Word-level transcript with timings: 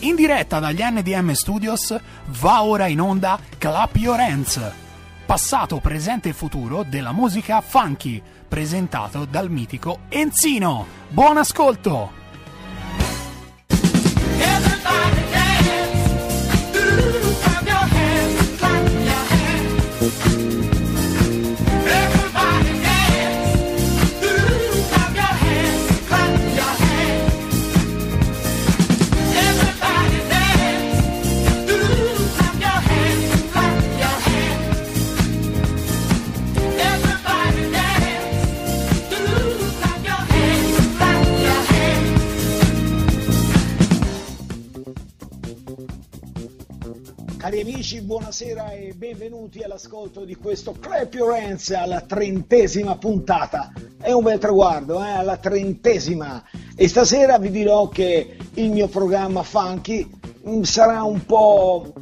In 0.00 0.16
diretta 0.16 0.58
dagli 0.58 0.82
NDM 0.82 1.30
Studios 1.30 1.96
va 2.40 2.64
ora 2.64 2.86
in 2.86 3.00
onda 3.00 3.38
Clap 3.56 3.94
Your 3.96 4.18
Hands, 4.18 4.72
passato, 5.24 5.78
presente 5.80 6.30
e 6.30 6.32
futuro 6.32 6.82
della 6.82 7.12
musica 7.12 7.60
funky, 7.60 8.22
presentato 8.46 9.24
dal 9.24 9.50
mitico 9.50 10.00
Enzino. 10.08 10.86
Buon 11.08 11.38
ascolto! 11.38 12.21
Cari 47.42 47.60
amici, 47.60 48.00
buonasera 48.00 48.70
e 48.70 48.94
benvenuti 48.96 49.64
all'ascolto 49.64 50.24
di 50.24 50.36
questo 50.36 50.76
Clap 50.78 51.12
Your 51.12 51.32
Hands 51.32 51.70
alla 51.72 52.00
trentesima 52.00 52.96
puntata. 52.96 53.72
È 54.00 54.12
un 54.12 54.22
bel 54.22 54.38
traguardo, 54.38 55.02
eh? 55.02 55.10
alla 55.10 55.36
trentesima. 55.38 56.40
E 56.76 56.86
stasera 56.86 57.40
vi 57.40 57.50
dirò 57.50 57.88
che 57.88 58.36
il 58.54 58.70
mio 58.70 58.86
programma 58.86 59.42
funky 59.42 60.08
mm, 60.48 60.62
sarà 60.62 61.02
un 61.02 61.26
po'... 61.26 61.92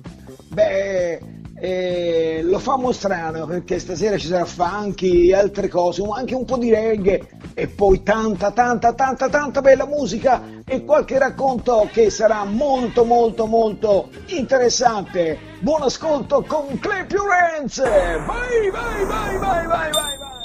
beh... 0.49 1.40
eh, 1.61 2.41
lo 2.43 2.59
fa 2.59 2.79
strano 2.93 3.45
perché 3.47 3.79
stasera 3.79 4.17
ci 4.17 4.27
sarà 4.27 4.47
funky 4.47 5.33
altre 5.33 5.69
cose, 5.69 6.03
anche 6.11 6.35
un 6.35 6.45
po' 6.45 6.57
di 6.57 6.71
reggae 6.71 7.29
e 7.55 7.69
poi 7.69 8.03
tanta, 8.03 8.51
tanta, 8.51 8.95
tanta, 8.95 9.29
tanta 9.29 9.61
bella 9.61 9.87
musica 9.87 10.43
e 10.65 10.85
qualche 10.85 11.19
racconto 11.19 11.89
che 11.93 12.09
sarà 12.09 12.45
molto, 12.45 13.05
molto, 13.05 13.47
molto 13.47 14.09
interessante. 14.29 15.39
Buon 15.61 15.83
ascolto 15.83 16.43
con 16.47 16.79
Your 17.13 17.31
Hands! 17.31 17.83
Vai, 17.83 18.71
vai, 18.71 19.05
vai, 19.07 19.39
vai, 19.39 19.67
vai, 19.67 19.67
vai, 19.67 20.17
vai! 20.19 20.40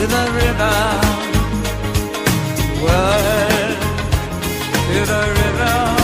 To 0.00 0.06
the 0.06 0.24
river. 0.32 0.76
Work 2.84 3.80
to 4.88 5.00
the 5.10 5.22
rhythm. 5.36 5.96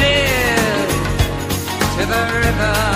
Live 0.00 0.92
to 1.96 2.02
the 2.12 2.22
rhythm. 2.38 2.91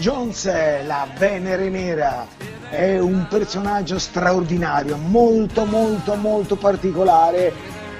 Jones, 0.00 0.44
la 0.84 1.06
Venere 1.18 1.68
Nera, 1.68 2.26
è 2.68 2.98
un 2.98 3.26
personaggio 3.28 3.98
straordinario, 3.98 4.96
molto 4.96 5.64
molto 5.64 6.14
molto 6.14 6.56
particolare. 6.56 7.52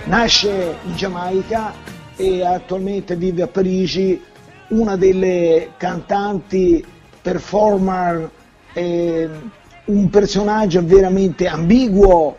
Nasce 0.05 0.77
in 0.85 0.95
Giamaica 0.97 1.73
e 2.17 2.45
attualmente 2.45 3.17
vive 3.17 3.43
a 3.43 3.47
Parigi, 3.47 4.23
una 4.69 4.97
delle 4.97 5.73
cantanti 5.77 6.85
performer, 7.21 8.31
eh, 8.73 9.29
un 9.87 10.11
personaggio 10.11 10.85
veramente 10.85 11.47
ambiguo 11.47 12.37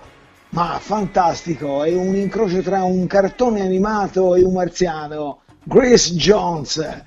ma 0.50 0.78
fantastico, 0.80 1.84
è 1.84 1.94
un 1.94 2.16
incrocio 2.16 2.62
tra 2.62 2.84
un 2.84 3.08
cartone 3.08 3.60
animato 3.60 4.36
e 4.36 4.44
un 4.44 4.54
marziano. 4.54 5.40
Grace 5.64 6.14
Jones 6.14 7.04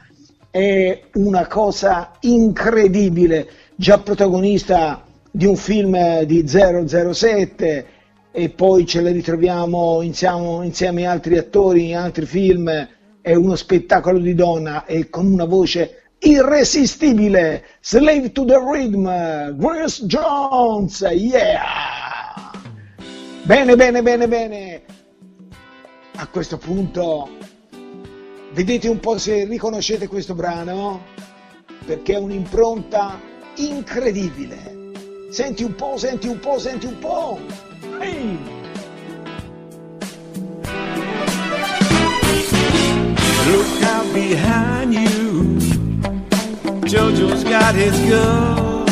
è 0.50 1.02
una 1.14 1.46
cosa 1.46 2.12
incredibile, 2.20 3.48
già 3.74 3.98
protagonista 3.98 5.04
di 5.30 5.46
un 5.46 5.56
film 5.56 6.22
di 6.22 6.44
007 6.46 7.86
e 8.30 8.48
poi 8.50 8.86
ce 8.86 9.00
la 9.00 9.10
ritroviamo 9.10 10.00
insieme, 10.02 10.64
insieme 10.64 11.06
a 11.06 11.10
altri 11.10 11.38
attori 11.38 11.90
in 11.90 11.96
altri 11.96 12.26
film, 12.26 12.88
è 13.20 13.34
uno 13.34 13.56
spettacolo 13.56 14.18
di 14.18 14.34
donna 14.34 14.84
e 14.86 15.10
con 15.10 15.26
una 15.26 15.44
voce 15.44 16.12
irresistibile. 16.20 17.64
Slave 17.80 18.32
to 18.32 18.44
the 18.44 18.58
Rhythm, 18.58 19.56
Grace 19.56 20.04
Jones, 20.06 21.00
yeah! 21.12 22.50
Bene, 23.42 23.76
bene, 23.76 24.02
bene, 24.02 24.28
bene. 24.28 24.82
A 26.16 26.26
questo 26.28 26.58
punto 26.58 27.28
vedete 28.58 28.88
un 28.88 28.98
po' 28.98 29.18
se 29.18 29.44
riconoscete 29.44 30.08
questo 30.08 30.34
brano 30.34 31.04
perché 31.86 32.14
è 32.14 32.18
un'impronta 32.18 33.20
incredibile. 33.54 34.90
Senti 35.30 35.62
un 35.62 35.76
po', 35.76 35.96
senti 35.96 36.26
un 36.26 36.40
po', 36.40 36.58
senti 36.58 36.86
un 36.86 36.98
po'. 36.98 37.38
Ehi! 38.00 38.36
Look 43.46 43.82
out 43.84 44.12
behind 44.12 44.92
you. 44.92 45.56
Jojo's 46.80 47.44
got 47.44 47.76
his 47.76 47.96
gun. 48.10 48.86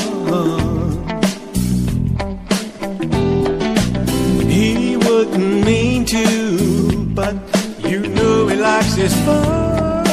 He 4.48 4.96
wouldn't 4.96 5.64
mean 5.64 6.04
to, 6.04 7.04
but 7.14 7.55
you 7.88 8.00
know 8.00 8.48
he 8.48 8.56
likes 8.56 8.94
his 8.94 9.14
fun. 9.24 10.04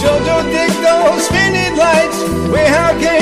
Jojo 0.00 0.36
dig 0.50 0.72
those 0.82 1.26
spinning 1.26 1.76
lights, 1.76 2.18
warehouse 2.52 3.00
games 3.02 3.21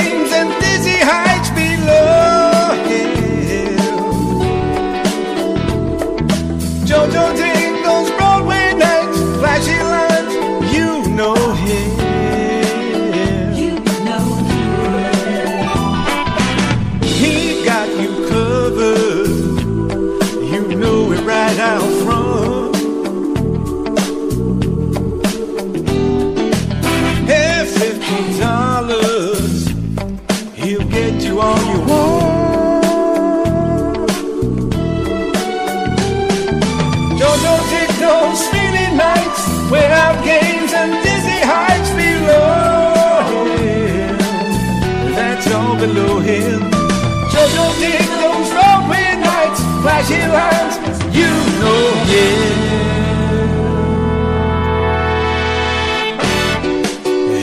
flashy 50.11 50.27
lines, 50.27 50.75
you 51.15 51.31
know 51.61 51.83
him. 52.11 52.61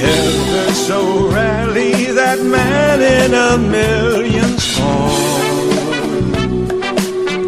Ever 0.01 0.73
so 0.73 1.29
rarely 1.29 2.13
that 2.13 2.39
man 2.41 3.01
in 3.01 3.35
a 3.35 3.59
million's 3.59 4.77
fall 4.77 5.09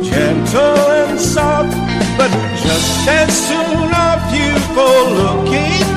gentle 0.03 0.91
and 1.03 1.21
soft, 1.21 1.77
but 2.19 2.31
just 2.63 3.09
as 3.09 3.49
soon 3.49 3.95
off 3.95 4.35
you 4.35 4.59
for 4.75 4.97
looking 5.21 5.90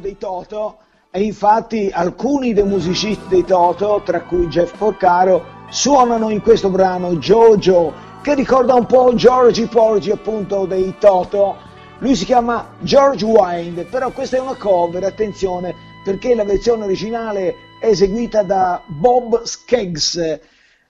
dei 0.00 0.16
Toto 0.18 0.78
e 1.10 1.22
infatti 1.22 1.90
alcuni 1.92 2.52
dei 2.52 2.64
musicisti 2.64 3.28
dei 3.28 3.44
Toto, 3.44 4.02
tra 4.04 4.22
cui 4.22 4.46
Jeff 4.46 4.76
Porcaro, 4.76 5.58
suonano 5.70 6.30
in 6.30 6.40
questo 6.40 6.68
brano 6.68 7.14
Jojo 7.16 7.92
che 8.22 8.34
ricorda 8.34 8.74
un 8.74 8.86
po' 8.86 9.14
Georgie 9.14 9.66
Porgy 9.66 10.10
appunto 10.10 10.66
dei 10.66 10.94
Toto. 10.98 11.56
Lui 11.98 12.14
si 12.14 12.24
chiama 12.24 12.76
George 12.80 13.24
Wind, 13.24 13.84
però 13.86 14.10
questa 14.10 14.36
è 14.36 14.40
una 14.40 14.56
cover, 14.56 15.04
attenzione, 15.04 15.74
perché 16.04 16.34
la 16.34 16.44
versione 16.44 16.84
originale 16.84 17.54
è 17.80 17.86
eseguita 17.86 18.42
da 18.42 18.82
Bob 18.86 19.42
Skeggs. 19.42 20.40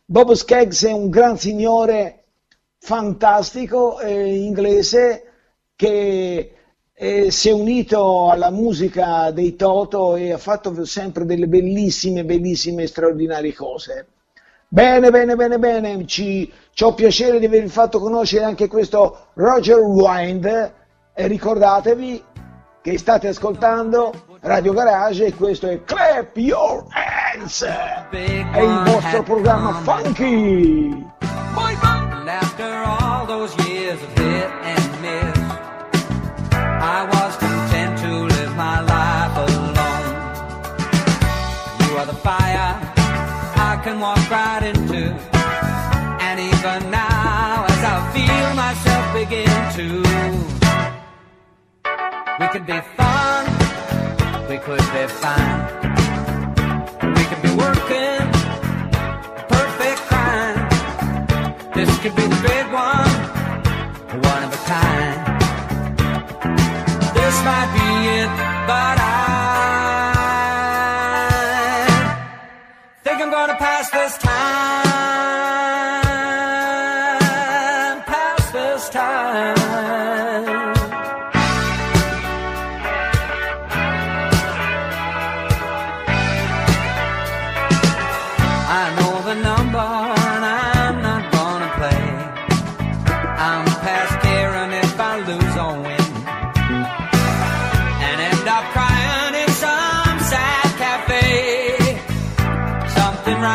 Bob 0.04 0.32
Skeggs 0.32 0.84
è 0.84 0.92
un 0.92 1.08
gran 1.08 1.38
signore 1.38 2.24
fantastico 2.78 4.00
eh, 4.00 4.34
inglese 4.34 5.24
che 5.76 6.54
eh, 7.02 7.30
si 7.30 7.48
è 7.48 7.52
unito 7.52 8.28
alla 8.28 8.50
musica 8.50 9.30
dei 9.30 9.56
Toto 9.56 10.16
e 10.16 10.32
ha 10.32 10.38
fatto 10.38 10.84
sempre 10.84 11.24
delle 11.24 11.46
bellissime, 11.46 12.26
bellissime, 12.26 12.86
straordinarie 12.86 13.54
cose. 13.54 14.06
Bene, 14.68 15.10
bene, 15.10 15.34
bene, 15.34 15.58
bene, 15.58 16.06
ci, 16.06 16.52
ci 16.74 16.84
ho 16.84 16.92
piacere 16.92 17.38
di 17.38 17.46
avervi 17.46 17.70
fatto 17.70 18.00
conoscere 18.00 18.44
anche 18.44 18.68
questo 18.68 19.28
Roger 19.32 19.78
Wind 19.78 20.72
e 21.14 21.26
ricordatevi 21.26 22.22
che 22.82 22.98
state 22.98 23.28
ascoltando 23.28 24.12
Radio 24.40 24.74
Garage 24.74 25.24
e 25.24 25.34
questo 25.34 25.68
è 25.68 25.82
Clap 25.82 26.36
Your 26.36 26.84
Hands, 26.90 27.62
è 27.62 28.60
il 28.60 28.82
vostro 28.84 29.22
programma 29.22 29.72
funky. 29.72 31.29
Walk 44.00 44.30
right 44.30 44.62
into. 44.62 45.12
And 46.26 46.40
even 46.40 46.90
now, 46.90 47.66
as 47.68 47.82
I 47.84 47.96
feel 48.14 48.48
myself 48.64 49.04
begin 49.12 49.56
to, 49.76 49.88
we 52.40 52.46
could 52.48 52.66
be 52.66 52.80
fun, 52.96 53.44
we 54.48 54.56
could 54.56 54.86
be 54.96 55.04
fine, 55.22 55.60
we 57.14 57.24
could 57.28 57.42
be 57.42 57.52
working 57.64 58.24
a 59.40 59.44
perfect 59.48 60.00
crime. 60.08 60.58
This 61.74 61.90
could 61.98 62.16
be 62.16 62.22
the 62.22 62.40
big 62.48 62.66
one, 62.72 63.10
one 64.30 64.42
of 64.44 64.50
a 64.58 64.62
kind. 64.70 65.18
This 67.18 67.36
might 67.44 67.70
be 67.76 67.88
it, 68.18 68.30
but 68.66 68.96
I 68.98 69.09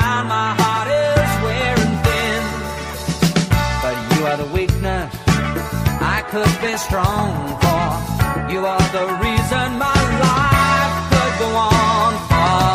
Round 0.05 0.29
my 0.29 0.51
heart 0.61 0.87
is 0.87 1.31
wearing 1.45 1.93
thin. 2.05 2.43
But 3.83 3.95
you 4.11 4.21
are 4.29 4.37
the 4.43 4.49
weakness 4.57 5.09
I 6.17 6.19
could 6.31 6.53
be 6.61 6.73
strong 6.77 7.29
for. 7.63 7.85
You 8.53 8.61
are 8.73 8.87
the 8.97 9.05
reason 9.25 9.65
my 9.87 10.01
life 10.25 10.95
could 11.11 11.33
go 11.43 11.49
on 11.73 12.11
for. 12.29 12.69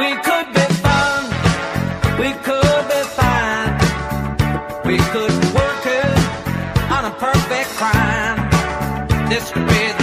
We 0.00 0.10
could 0.26 0.48
be 0.58 0.66
fun, 0.84 1.20
we 2.22 2.30
could 2.48 2.82
be 2.92 3.02
fine, 3.20 3.72
we 4.88 4.96
could 5.14 5.34
work 5.58 5.84
it 6.02 6.18
on 6.96 7.02
a 7.12 7.14
perfect 7.26 7.68
crime. 7.78 8.38
This 9.30 9.44
could 9.52 9.68
be 9.68 10.01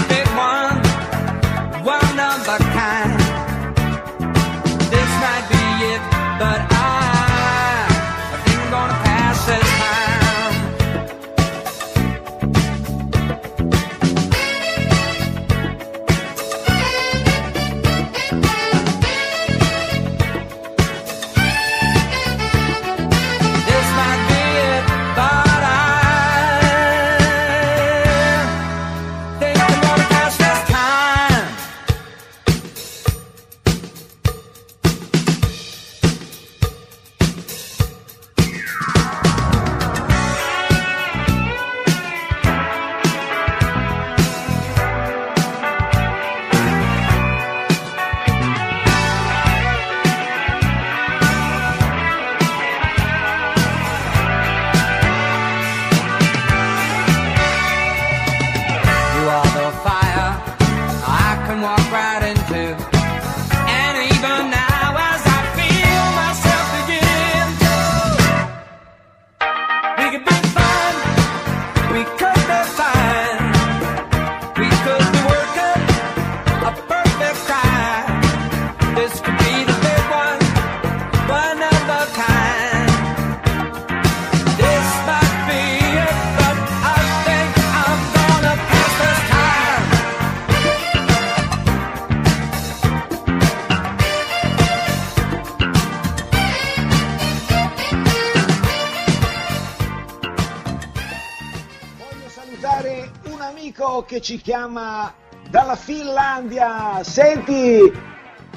che 104.04 104.22
ci 104.22 104.38
chiama 104.38 105.14
dalla 105.50 105.76
Finlandia. 105.76 107.04
Senti, 107.04 107.92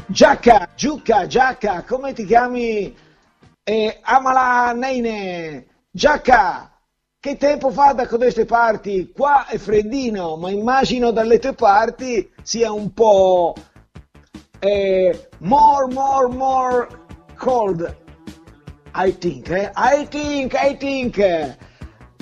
Giacca, 0.07 0.69
Giucca, 0.75 1.27
Giacca, 1.27 1.85
come 1.85 2.13
ti 2.13 2.25
chiami? 2.25 2.95
Eh, 3.63 3.99
Amala 4.03 4.73
Neine. 4.73 5.67
Giacca, 5.91 6.71
che 7.21 7.37
tempo 7.37 7.71
fa 7.71 7.93
da 7.93 8.07
queste 8.07 8.45
parti? 8.45 9.13
Qua 9.15 9.47
è 9.47 9.57
freddino, 9.59 10.37
ma 10.37 10.51
immagino 10.51 11.13
dalle 11.13 11.39
tue 11.39 11.55
parti 11.55 12.31
sia 12.43 12.73
un 12.73 12.93
po' 12.93 13.55
eh, 14.59 15.29
more, 15.39 15.93
more, 15.93 16.29
more 16.29 16.89
cold. 17.37 17.97
I 18.95 19.17
think, 19.17 19.49
eh? 19.51 19.71
I 19.75 20.07
think, 20.09 20.55
I 20.55 20.77
think. 20.77 21.19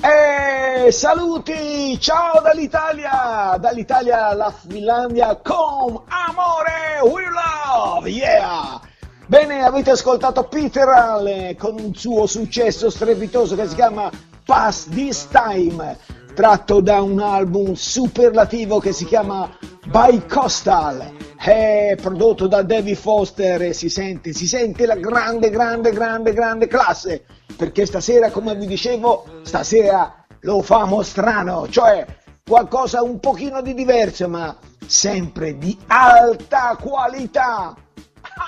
Eh, 0.03 0.91
saluti, 0.93 2.01
ciao 2.01 2.41
dall'Italia! 2.41 3.59
Dall'Italia 3.61 4.29
alla 4.29 4.51
Finlandia 4.51 5.37
con 5.37 6.01
Amore 6.09 7.01
We 7.03 7.25
Love, 7.29 8.09
yeah! 8.09 8.81
Bene, 9.27 9.63
avete 9.63 9.91
ascoltato 9.91 10.45
Peter 10.45 10.89
Allen 10.89 11.55
con 11.57 11.79
un 11.79 11.95
suo 11.95 12.27
successo 12.27 12.89
strepitoso 12.89 13.55
che 13.57 13.69
si 13.69 13.75
chiama 13.75 14.11
Pass 14.43 14.89
This 14.89 15.29
Time, 15.29 15.99
tratto 16.35 16.81
da 16.81 17.03
un 17.03 17.21
album 17.21 17.75
superlativo 17.75 18.79
che 18.79 18.93
si 18.93 19.05
chiama 19.05 19.55
By 19.85 20.25
Coastal, 20.27 21.13
è 21.37 21.95
prodotto 22.01 22.47
da 22.47 22.63
David 22.63 22.97
Foster 22.97 23.61
e 23.61 23.73
si 23.75 23.91
sente, 23.91 24.33
si 24.33 24.47
sente 24.47 24.87
la 24.87 24.97
grande, 24.97 25.51
grande, 25.51 25.91
grande, 25.91 26.33
grande 26.33 26.67
classe, 26.69 27.25
perché 27.57 27.87
stasera, 27.87 28.31
come 28.31 28.55
vi 28.55 28.67
dicevo, 28.67 29.41
stasera 29.43 30.25
lo 30.41 30.63
famo 30.63 31.03
strano, 31.03 31.69
cioè 31.69 32.07
qualcosa 32.47 33.03
un 33.03 33.21
pochino 33.21 33.61
di 33.63 33.75
diverso, 33.75 34.29
ma 34.29 34.57
sempre 34.87 35.57
di 35.59 35.79
alta 35.87 36.77
qualità. 36.81 37.75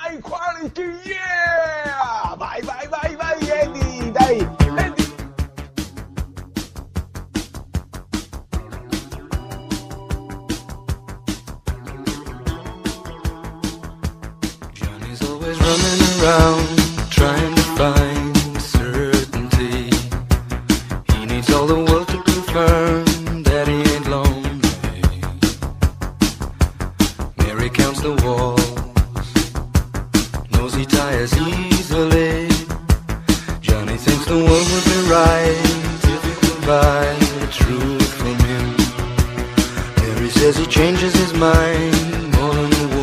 High 0.08 0.20
quality, 0.20 0.82
yeah! 1.04 2.34
Vai, 2.36 2.62
vai, 2.62 2.88
vai, 2.88 3.16
vai, 3.16 3.48
Eddie, 3.48 4.10
dai, 4.10 4.38
Eddie. 4.38 5.10
Running 15.42 16.22
around 16.22 17.10
trying 17.10 17.54
to 17.54 17.62
find 17.76 18.11
says 40.32 40.56
he 40.56 40.66
changes 40.66 41.14
his 41.14 41.32
mind. 41.34 41.94
More 42.36 42.54
than 42.54 43.01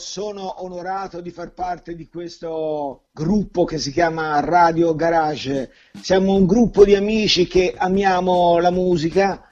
sono 0.00 0.64
onorato 0.64 1.20
di 1.20 1.30
far 1.30 1.52
parte 1.52 1.94
di 1.94 2.08
questo 2.08 3.02
gruppo 3.12 3.64
che 3.64 3.78
si 3.78 3.92
chiama 3.92 4.40
Radio 4.40 4.94
Garage. 4.94 5.70
Siamo 6.00 6.34
un 6.34 6.46
gruppo 6.46 6.84
di 6.84 6.96
amici 6.96 7.46
che 7.46 7.74
amiamo 7.76 8.58
la 8.58 8.70
musica, 8.70 9.46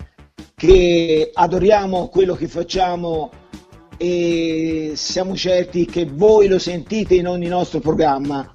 che 0.56 1.30
adoriamo 1.32 2.08
quello 2.08 2.34
che 2.34 2.48
facciamo 2.48 3.30
e 3.98 4.92
siamo 4.96 5.36
certi 5.36 5.84
che 5.84 6.06
voi 6.06 6.48
lo 6.48 6.58
sentite 6.58 7.14
in 7.14 7.28
ogni 7.28 7.46
nostro 7.46 7.80
programma. 7.80 8.54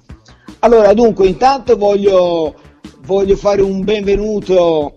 Allora, 0.58 0.92
dunque, 0.94 1.28
intanto 1.28 1.76
voglio, 1.76 2.54
voglio 3.02 3.36
fare 3.36 3.62
un 3.62 3.84
benvenuto 3.84 4.96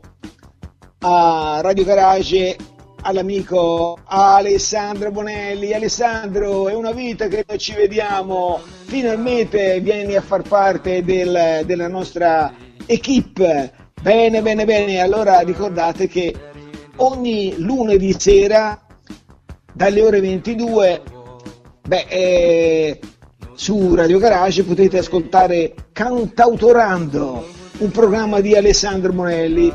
a 1.00 1.60
Radio 1.62 1.84
Garage 1.84 2.56
all'amico 3.08 3.98
Alessandro 4.06 5.12
Bonelli. 5.12 5.74
Alessandro, 5.74 6.67
è 6.67 6.74
una 6.74 6.91
vita 6.91 7.28
che 7.28 7.46
noi 7.48 7.58
ci 7.58 7.74
vediamo, 7.74 8.60
finalmente 8.86 9.80
vieni 9.80 10.15
a 10.15 10.22
far 10.22 10.41
parte 10.41 11.04
del- 11.04 11.63
della 11.65 11.88
nostra 11.88 12.54
equipe 12.86 13.86
Bene, 14.00 14.41
bene, 14.43 14.63
bene. 14.63 15.00
Allora 15.00 15.39
ricordate 15.39 16.08
che 16.08 16.34
ogni 16.98 17.56
lunedì 17.58 18.15
sera 18.17 18.80
dalle 19.74 20.02
ore 20.02 20.22
22 20.22 21.02
beh, 21.86 22.06
eh, 22.08 23.00
su 23.56 23.96
Radio 23.96 24.20
Garage 24.20 24.63
potete 24.63 25.00
ascoltare 25.00 25.74
Cantautorando, 25.91 27.46
un 27.80 27.91
programma 27.91 28.39
di 28.39 28.56
Alessandro 28.56 29.12
Monelli. 29.12 29.74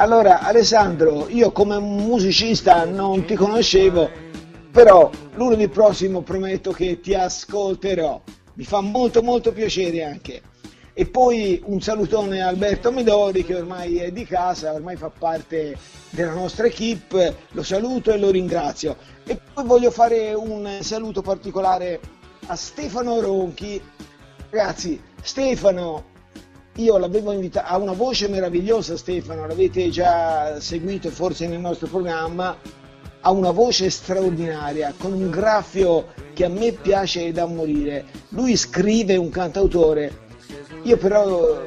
Allora, 0.00 0.40
Alessandro, 0.40 1.28
io 1.28 1.52
come 1.52 1.78
musicista 1.78 2.86
non 2.86 3.26
ti 3.26 3.34
conoscevo, 3.34 4.08
però 4.70 5.10
lunedì 5.34 5.68
prossimo 5.68 6.22
prometto 6.22 6.72
che 6.72 7.00
ti 7.00 7.12
ascolterò. 7.12 8.18
Mi 8.54 8.64
fa 8.64 8.80
molto 8.80 9.20
molto 9.20 9.52
piacere 9.52 10.02
anche. 10.02 10.40
E 10.94 11.04
poi 11.04 11.60
un 11.66 11.82
salutone 11.82 12.40
a 12.40 12.46
Alberto 12.46 12.90
Midori 12.90 13.44
che 13.44 13.56
ormai 13.56 13.98
è 13.98 14.10
di 14.10 14.24
casa, 14.24 14.72
ormai 14.72 14.96
fa 14.96 15.10
parte 15.10 15.76
della 16.08 16.32
nostra 16.32 16.64
equip, 16.64 17.34
lo 17.50 17.62
saluto 17.62 18.10
e 18.10 18.16
lo 18.16 18.30
ringrazio. 18.30 18.96
E 19.26 19.38
poi 19.52 19.66
voglio 19.66 19.90
fare 19.90 20.32
un 20.32 20.78
saluto 20.80 21.20
particolare 21.20 22.00
a 22.46 22.56
Stefano 22.56 23.20
Ronchi. 23.20 23.78
Ragazzi, 24.48 24.98
Stefano, 25.20 26.04
io 26.76 26.98
l'avevo 26.98 27.32
invitato, 27.32 27.66
ha 27.68 27.76
una 27.76 27.92
voce 27.92 28.28
meravigliosa 28.28 28.96
Stefano, 28.96 29.46
l'avete 29.46 29.90
già 29.90 30.60
seguito 30.60 31.10
forse 31.10 31.46
nel 31.46 31.60
nostro 31.60 31.88
programma, 31.88 32.56
ha 33.20 33.30
una 33.30 33.50
voce 33.50 33.90
straordinaria, 33.90 34.94
con 34.96 35.12
un 35.12 35.30
graffio 35.30 36.06
che 36.32 36.44
a 36.44 36.48
me 36.48 36.72
piace 36.72 37.32
da 37.32 37.44
morire. 37.46 38.04
Lui 38.30 38.56
scrive 38.56 39.16
un 39.16 39.28
cantautore 39.28 40.28
io 40.82 40.96
però 40.96 41.62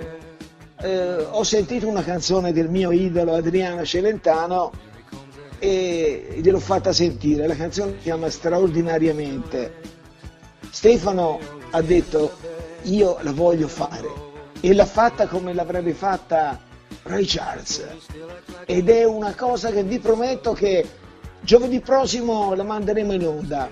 eh, 0.81 1.27
ho 1.29 1.43
sentito 1.43 1.87
una 1.87 2.03
canzone 2.03 2.51
del 2.51 2.69
mio 2.69 2.91
idolo 2.91 3.35
Adriano 3.35 3.85
Celentano 3.85 4.71
e 5.59 6.39
gliel'ho 6.41 6.59
fatta 6.59 6.91
sentire. 6.91 7.45
La 7.45 7.55
canzone 7.55 7.93
si 7.93 7.97
chiama 7.99 8.29
Straordinariamente. 8.29 9.75
Stefano 10.71 11.39
ha 11.69 11.81
detto 11.81 12.31
io 12.83 13.17
la 13.21 13.31
voglio 13.31 13.67
fare 13.67 14.31
e 14.65 14.73
l'ha 14.73 14.85
fatta 14.85 15.27
come 15.27 15.53
l'avrebbe 15.53 15.93
fatta 15.93 16.57
Ray 17.03 17.25
Charles 17.25 17.85
ed 18.65 18.89
è 18.89 19.03
una 19.03 19.35
cosa 19.35 19.71
che 19.71 19.83
vi 19.83 19.99
prometto 19.99 20.53
che 20.53 20.87
giovedì 21.41 21.81
prossimo 21.81 22.53
la 22.55 22.63
manderemo 22.63 23.11
in 23.11 23.27
onda. 23.27 23.69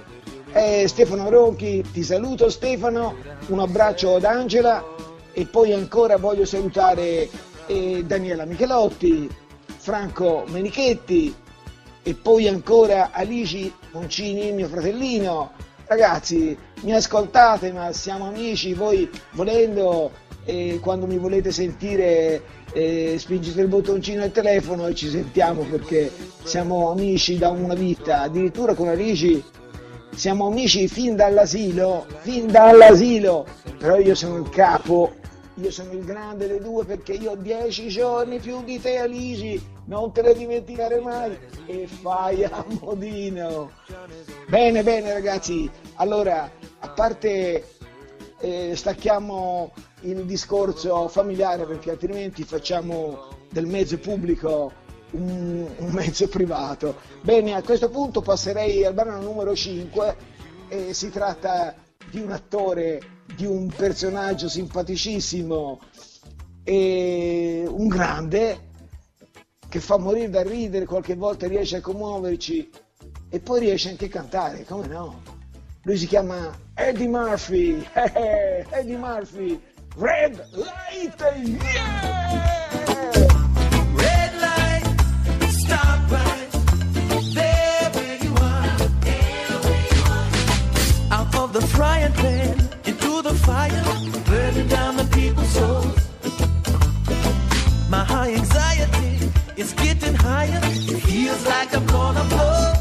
Eh, 0.51 0.85
Stefano 0.89 1.29
Ronchi, 1.29 1.81
ti 1.93 2.03
saluto 2.03 2.49
Stefano, 2.49 3.15
un 3.47 3.59
abbraccio 3.59 4.15
ad 4.15 4.25
Angela 4.25 4.83
e 5.31 5.45
poi 5.45 5.71
ancora 5.71 6.17
voglio 6.17 6.43
salutare 6.43 7.29
eh, 7.67 8.03
Daniela 8.05 8.43
Michelotti, 8.43 9.29
Franco 9.77 10.43
Menichetti 10.47 11.33
e 12.03 12.13
poi 12.15 12.49
ancora 12.49 13.11
Alici 13.13 13.73
Moncini, 13.91 14.51
mio 14.51 14.67
fratellino. 14.67 15.51
Ragazzi, 15.85 16.57
mi 16.81 16.93
ascoltate, 16.93 17.71
ma 17.71 17.93
siamo 17.93 18.27
amici, 18.27 18.73
voi 18.73 19.09
volendo, 19.31 20.11
eh, 20.45 20.79
quando 20.81 21.05
mi 21.07 21.17
volete 21.17 21.51
sentire, 21.51 22.41
eh, 22.73 23.15
spingete 23.17 23.61
il 23.61 23.67
bottoncino 23.67 24.21
del 24.21 24.31
telefono 24.31 24.87
e 24.87 24.95
ci 24.95 25.09
sentiamo 25.09 25.63
perché 25.63 26.11
siamo 26.43 26.91
amici 26.91 27.37
da 27.37 27.49
una 27.49 27.73
vita, 27.73 28.21
addirittura 28.21 28.73
con 28.73 28.87
Alici 28.87 29.43
siamo 30.15 30.47
amici 30.47 30.87
fin 30.87 31.15
dall'asilo, 31.15 32.05
fin 32.19 32.47
dall'asilo, 32.47 33.45
però 33.77 33.97
io 33.97 34.13
sono 34.13 34.37
il 34.37 34.49
capo, 34.49 35.13
io 35.55 35.71
sono 35.71 35.91
il 35.93 36.03
grande 36.03 36.47
dei 36.47 36.59
due 36.59 36.83
perché 36.85 37.13
io 37.13 37.31
ho 37.31 37.35
dieci 37.35 37.87
giorni 37.87 38.39
più 38.39 38.63
di 38.63 38.79
te 38.79 38.97
Aligi, 38.97 39.61
non 39.85 40.11
te 40.11 40.21
ne 40.21 40.33
dimenticare 40.33 40.99
mai. 40.99 41.37
E 41.65 41.87
fai 41.87 42.43
a 42.43 42.65
modino. 42.81 43.71
Bene, 44.47 44.83
bene 44.83 45.13
ragazzi, 45.13 45.69
allora 45.95 46.49
a 46.79 46.89
parte 46.89 47.65
eh, 48.39 48.75
stacchiamo 48.75 49.71
il 50.01 50.25
discorso 50.25 51.07
familiare 51.07 51.65
perché 51.65 51.91
altrimenti 51.91 52.43
facciamo 52.43 53.27
del 53.51 53.65
mezzo 53.65 53.97
pubblico 53.97 54.71
un, 55.11 55.67
un 55.77 55.91
mezzo 55.91 56.27
privato. 56.27 56.95
Bene, 57.21 57.53
a 57.53 57.61
questo 57.61 57.89
punto 57.89 58.21
passerei 58.21 58.85
al 58.85 58.93
brano 58.93 59.21
numero 59.21 59.55
5 59.55 60.15
e 60.69 60.93
si 60.93 61.09
tratta 61.09 61.75
di 62.09 62.19
un 62.19 62.31
attore, 62.31 63.01
di 63.35 63.45
un 63.45 63.67
personaggio 63.67 64.49
simpaticissimo 64.49 65.79
e 66.63 67.65
un 67.67 67.87
grande 67.87 68.69
che 69.67 69.79
fa 69.79 69.97
morire 69.97 70.29
da 70.29 70.43
ridere, 70.43 70.85
qualche 70.85 71.15
volta 71.15 71.47
riesce 71.47 71.77
a 71.77 71.81
commuoverci 71.81 72.69
e 73.29 73.39
poi 73.39 73.61
riesce 73.61 73.89
anche 73.89 74.05
a 74.05 74.09
cantare, 74.09 74.65
come 74.65 74.87
no? 74.87 75.21
Lui 75.83 75.97
si 75.97 76.07
chiama 76.07 76.51
Eddie 76.75 77.07
Murphy, 77.07 77.81
Eddie 77.93 78.97
Murphy, 78.97 79.59
Red 79.97 80.45
Light, 80.53 81.21
eh, 81.21 81.57
yeah! 81.63 82.01
Red 83.93 84.31
light, 84.41 84.85
stop 85.49 86.09
right 86.09 86.49
there 87.33 87.89
where 87.95 88.17
you 88.23 88.33
are. 88.35 88.77
There 89.01 89.59
where 89.65 89.85
you 89.93 90.01
are. 90.07 91.19
Out 91.19 91.35
of 91.35 91.51
the 91.53 91.61
frying 91.61 92.13
pan 92.13 92.57
into 92.85 93.21
the 93.21 93.33
fire, 93.33 93.83
burning 94.25 94.67
down 94.69 94.95
the 94.95 95.03
people's 95.11 95.49
souls. 95.49 95.99
My 97.89 98.05
high 98.05 98.33
anxiety 98.33 99.29
is 99.57 99.73
getting 99.73 100.15
higher. 100.15 100.61
It 100.63 101.01
feels 101.01 101.45
like 101.45 101.75
I'm 101.75 101.85
gonna 101.87 102.23
blow. 102.23 102.73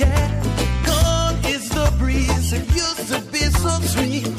Yeah, 0.00 0.42
gone 0.84 1.36
is 1.44 1.68
the 1.68 1.94
breeze. 1.96 2.52
It 2.52 2.66
used 2.74 3.08
to 3.12 3.20
be 3.30 3.38
so 3.38 3.70
sweet. 3.92 4.29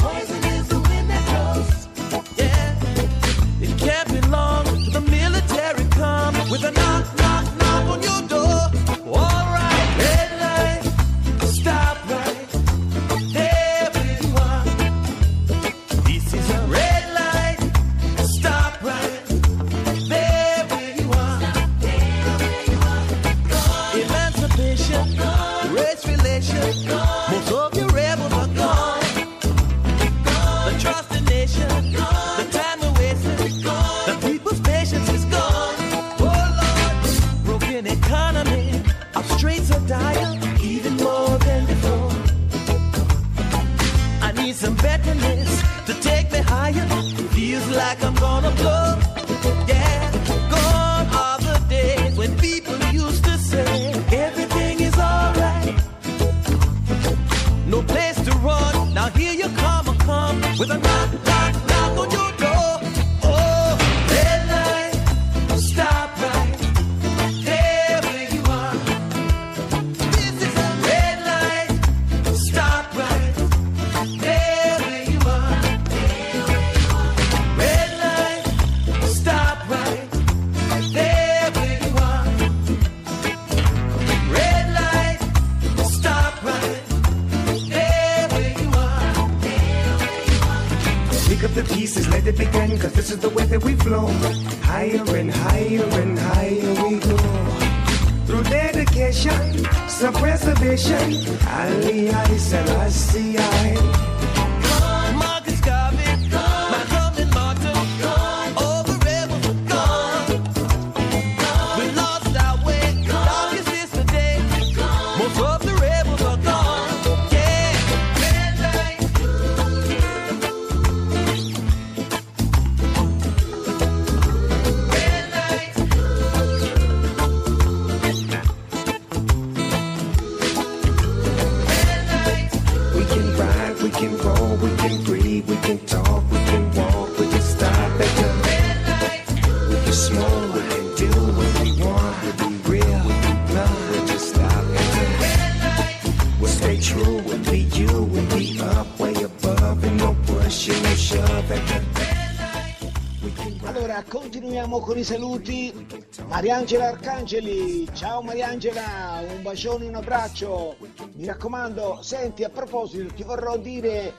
Iniziamo 154.71 154.93
con 154.93 154.97
i 154.97 155.03
saluti. 155.03 155.87
Mariangela 156.27 156.87
Arcangeli, 156.87 157.89
ciao 157.93 158.21
Mariangela, 158.21 159.21
un 159.35 159.41
bacione, 159.41 159.85
un 159.85 159.95
abbraccio. 159.95 160.77
Mi 161.15 161.25
raccomando, 161.25 161.99
senti, 162.01 162.45
a 162.45 162.49
proposito, 162.49 163.13
ti 163.13 163.23
vorrò 163.23 163.57
dire, 163.57 164.13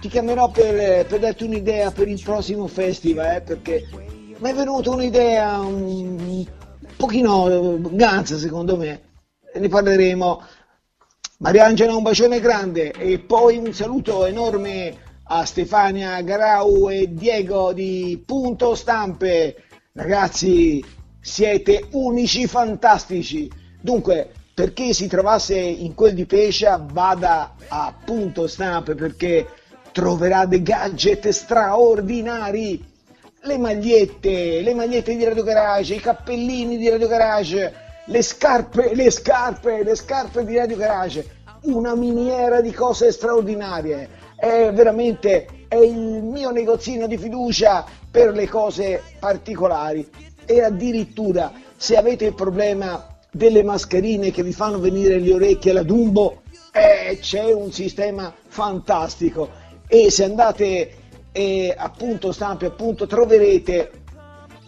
ti 0.00 0.08
chiamerò 0.08 0.50
per, 0.50 1.06
per 1.06 1.20
darti 1.20 1.44
un'idea 1.44 1.92
per 1.92 2.08
il 2.08 2.20
prossimo 2.20 2.66
festival, 2.66 3.36
eh, 3.36 3.40
perché 3.40 3.86
mi 4.36 4.50
è 4.50 4.52
venuta 4.52 4.90
un'idea 4.90 5.60
un 5.60 6.44
pochino 6.96 7.78
ganza 7.80 8.36
secondo 8.36 8.76
me, 8.76 9.00
ne 9.54 9.68
parleremo. 9.68 10.42
Mariangela, 11.38 11.94
un 11.94 12.02
bacione 12.02 12.40
grande 12.40 12.90
e 12.90 13.20
poi 13.20 13.58
un 13.58 13.72
saluto 13.72 14.26
enorme 14.26 15.06
a 15.30 15.44
Stefania 15.44 16.20
Garau 16.22 16.90
e 16.90 17.14
Diego 17.14 17.72
di 17.72 18.20
Punto 18.26 18.74
Stampe. 18.74 19.62
Ragazzi, 19.98 20.84
siete 21.20 21.88
unici, 21.90 22.46
fantastici. 22.46 23.50
Dunque, 23.80 24.30
per 24.54 24.72
chi 24.72 24.94
si 24.94 25.08
trovasse 25.08 25.56
in 25.56 25.94
quel 25.94 26.14
di 26.14 26.24
Pescia, 26.24 26.80
vada 26.80 27.56
a 27.66 27.92
Punto 28.04 28.46
Stampe 28.46 28.94
perché 28.94 29.48
troverà 29.90 30.46
dei 30.46 30.62
gadget 30.62 31.28
straordinari. 31.30 32.80
Le 33.42 33.58
magliette, 33.58 34.62
le 34.62 34.72
magliette 34.72 35.16
di 35.16 35.24
Radio 35.24 35.42
Garage, 35.42 35.94
i 35.96 36.00
cappellini 36.00 36.76
di 36.76 36.88
Radio 36.88 37.08
Garage, 37.08 37.74
le 38.06 38.22
scarpe, 38.22 38.94
le 38.94 39.10
scarpe, 39.10 39.82
le 39.82 39.96
scarpe 39.96 40.44
di 40.44 40.56
Radio 40.56 40.76
Garage. 40.76 41.26
Una 41.62 41.96
miniera 41.96 42.60
di 42.60 42.70
cose 42.70 43.10
straordinarie 43.10 44.08
è 44.36 44.70
veramente 44.72 45.57
è 45.68 45.76
il 45.76 46.22
mio 46.22 46.50
negozino 46.50 47.06
di 47.06 47.18
fiducia 47.18 47.84
per 48.10 48.32
le 48.32 48.48
cose 48.48 49.02
particolari. 49.18 50.08
E 50.44 50.62
addirittura 50.62 51.52
se 51.76 51.96
avete 51.96 52.24
il 52.24 52.34
problema 52.34 53.18
delle 53.30 53.62
mascherine 53.62 54.30
che 54.30 54.42
vi 54.42 54.52
fanno 54.52 54.80
venire 54.80 55.18
le 55.18 55.34
orecchie 55.34 55.70
alla 55.70 55.82
Dumbo 55.82 56.42
eh, 56.72 57.18
c'è 57.20 57.52
un 57.52 57.70
sistema 57.70 58.34
fantastico. 58.46 59.50
E 59.86 60.10
se 60.10 60.24
andate 60.24 60.90
eh, 61.32 61.74
appunto 61.76 62.32
stampi 62.32 62.64
appunto 62.64 63.06
troverete 63.06 63.90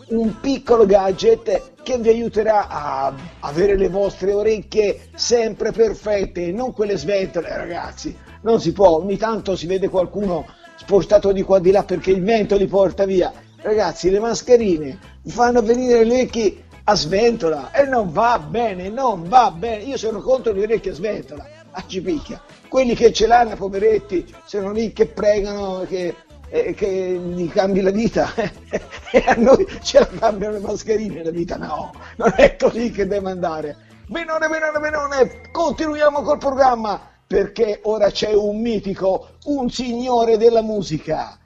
un 0.08 0.40
piccolo 0.40 0.86
gadget 0.86 1.72
che 1.82 1.98
vi 1.98 2.08
aiuterà 2.08 2.68
a 2.68 3.14
avere 3.40 3.76
le 3.76 3.88
vostre 3.88 4.32
orecchie 4.32 5.08
sempre 5.14 5.72
perfette, 5.72 6.52
non 6.52 6.72
quelle 6.72 6.96
sventole 6.96 7.56
ragazzi, 7.56 8.16
non 8.42 8.60
si 8.60 8.72
può, 8.72 8.96
ogni 8.96 9.16
tanto 9.16 9.56
si 9.56 9.66
vede 9.66 9.88
qualcuno 9.88 10.46
spostato 10.80 11.30
di 11.30 11.42
qua 11.42 11.58
di 11.58 11.70
là 11.70 11.84
perché 11.84 12.10
il 12.10 12.22
vento 12.22 12.56
li 12.56 12.66
porta 12.66 13.04
via. 13.04 13.30
Ragazzi, 13.56 14.08
le 14.08 14.18
mascherine 14.18 14.98
fanno 15.26 15.60
venire 15.60 16.04
le 16.04 16.14
orecchie 16.14 16.64
a 16.84 16.94
sventola 16.94 17.70
e 17.70 17.84
non 17.84 18.10
va 18.10 18.38
bene, 18.38 18.88
non 18.88 19.28
va 19.28 19.50
bene. 19.50 19.82
Io 19.82 19.98
sono 19.98 20.20
contro 20.20 20.52
le 20.52 20.62
orecchie 20.62 20.92
a 20.92 20.94
sventola, 20.94 21.46
a 21.72 21.84
cipicchia. 21.86 22.40
Quelli 22.66 22.94
che 22.94 23.12
ce 23.12 23.26
l'hanno, 23.26 23.56
poveretti, 23.56 24.24
sono 24.46 24.72
lì 24.72 24.94
che 24.94 25.04
pregano 25.04 25.84
che, 25.86 26.14
eh, 26.48 26.72
che 26.72 27.20
gli 27.22 27.50
cambi 27.50 27.82
la 27.82 27.90
vita 27.90 28.32
e 29.12 29.24
a 29.26 29.34
noi 29.34 29.66
ce 29.82 29.98
la 29.98 30.08
cambiano 30.18 30.54
le 30.54 30.60
mascherine 30.60 31.22
la 31.22 31.30
vita. 31.30 31.58
No, 31.58 31.92
non 32.16 32.32
è 32.36 32.56
così 32.56 32.90
che 32.90 33.06
deve 33.06 33.30
andare. 33.30 33.76
Benone, 34.06 34.48
benone, 34.48 34.78
benone, 34.80 35.40
continuiamo 35.52 36.22
col 36.22 36.38
programma 36.38 37.10
perché 37.30 37.78
ora 37.84 38.10
c'è 38.10 38.34
un 38.34 38.60
mitico, 38.60 39.36
un 39.44 39.70
signore 39.70 40.36
della 40.36 40.62
musica, 40.62 41.38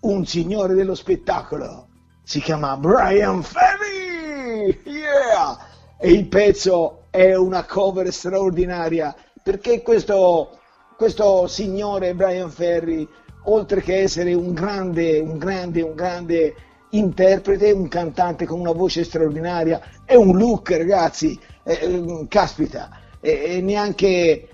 un 0.00 0.26
signore 0.26 0.74
dello 0.74 0.94
spettacolo. 0.94 1.88
Si 2.22 2.38
chiama 2.42 2.76
Brian 2.76 3.42
Ferry! 3.42 4.78
Yeah! 4.84 5.58
E 5.98 6.10
il 6.10 6.26
pezzo 6.26 7.04
è 7.08 7.34
una 7.34 7.64
cover 7.64 8.12
straordinaria 8.12 9.16
perché 9.42 9.80
questo, 9.80 10.58
questo 10.98 11.46
signore 11.46 12.14
Brian 12.14 12.50
Ferry, 12.50 13.08
oltre 13.44 13.80
che 13.80 14.02
essere 14.02 14.34
un 14.34 14.52
grande, 14.52 15.18
un 15.18 15.38
grande, 15.38 15.80
un 15.80 15.94
grande 15.94 16.54
interprete, 16.90 17.70
un 17.70 17.88
cantante 17.88 18.44
con 18.44 18.60
una 18.60 18.72
voce 18.72 19.02
straordinaria, 19.02 19.80
è 20.04 20.14
un 20.14 20.36
look, 20.36 20.72
ragazzi, 20.72 21.40
eh, 21.62 22.26
caspita, 22.28 22.90
e 23.18 23.62
neanche 23.62 24.48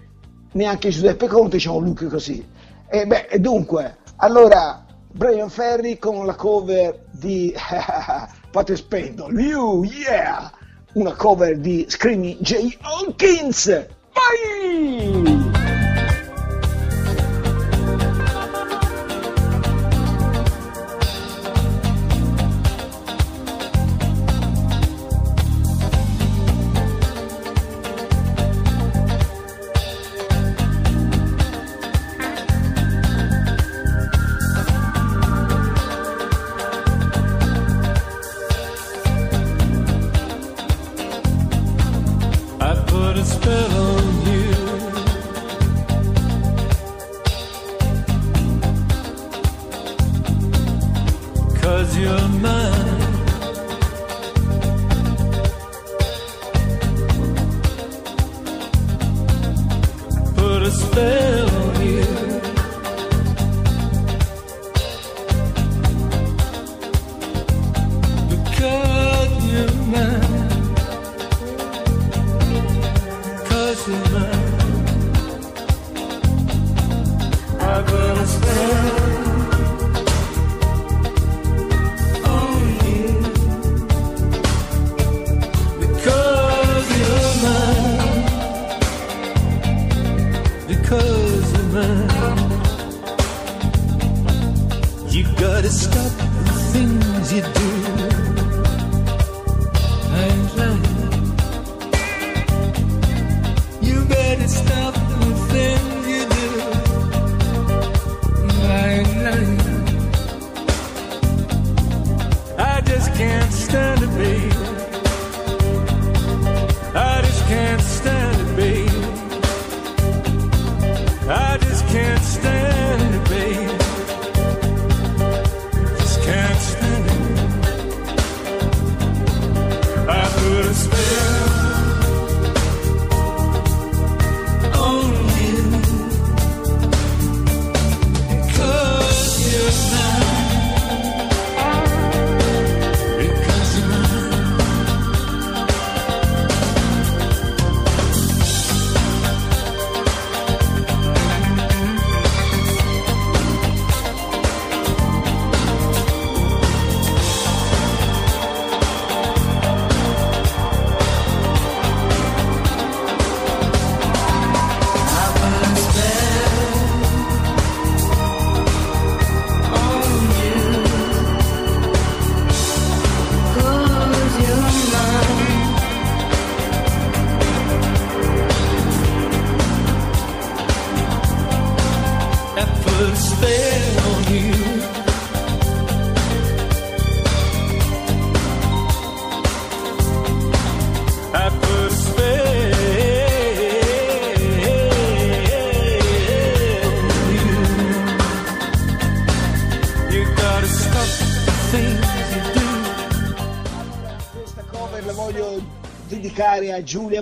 neanche 0.52 0.90
Giuseppe 0.90 1.26
Conte 1.26 1.58
c'ha 1.58 1.72
un 1.72 1.84
look 1.84 2.06
così. 2.08 2.46
E 2.88 3.06
beh, 3.06 3.38
dunque, 3.38 3.98
allora 4.16 4.84
Brian 5.10 5.50
Ferry 5.50 5.98
con 5.98 6.24
la 6.26 6.34
cover 6.34 7.06
di 7.10 7.52
Fate 8.50 8.76
Spendol, 8.76 9.38
You, 9.38 9.84
yeah! 9.84 10.50
Una 10.94 11.12
cover 11.12 11.58
di 11.58 11.84
Screaming 11.88 12.40
J. 12.40 12.76
Hawkins! 12.80 13.86
Vai! 14.12 15.67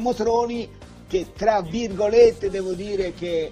Motroni 0.06 0.70
che 1.08 1.26
tra 1.34 1.62
virgolette 1.62 2.48
devo 2.48 2.74
dire 2.74 3.12
che 3.12 3.50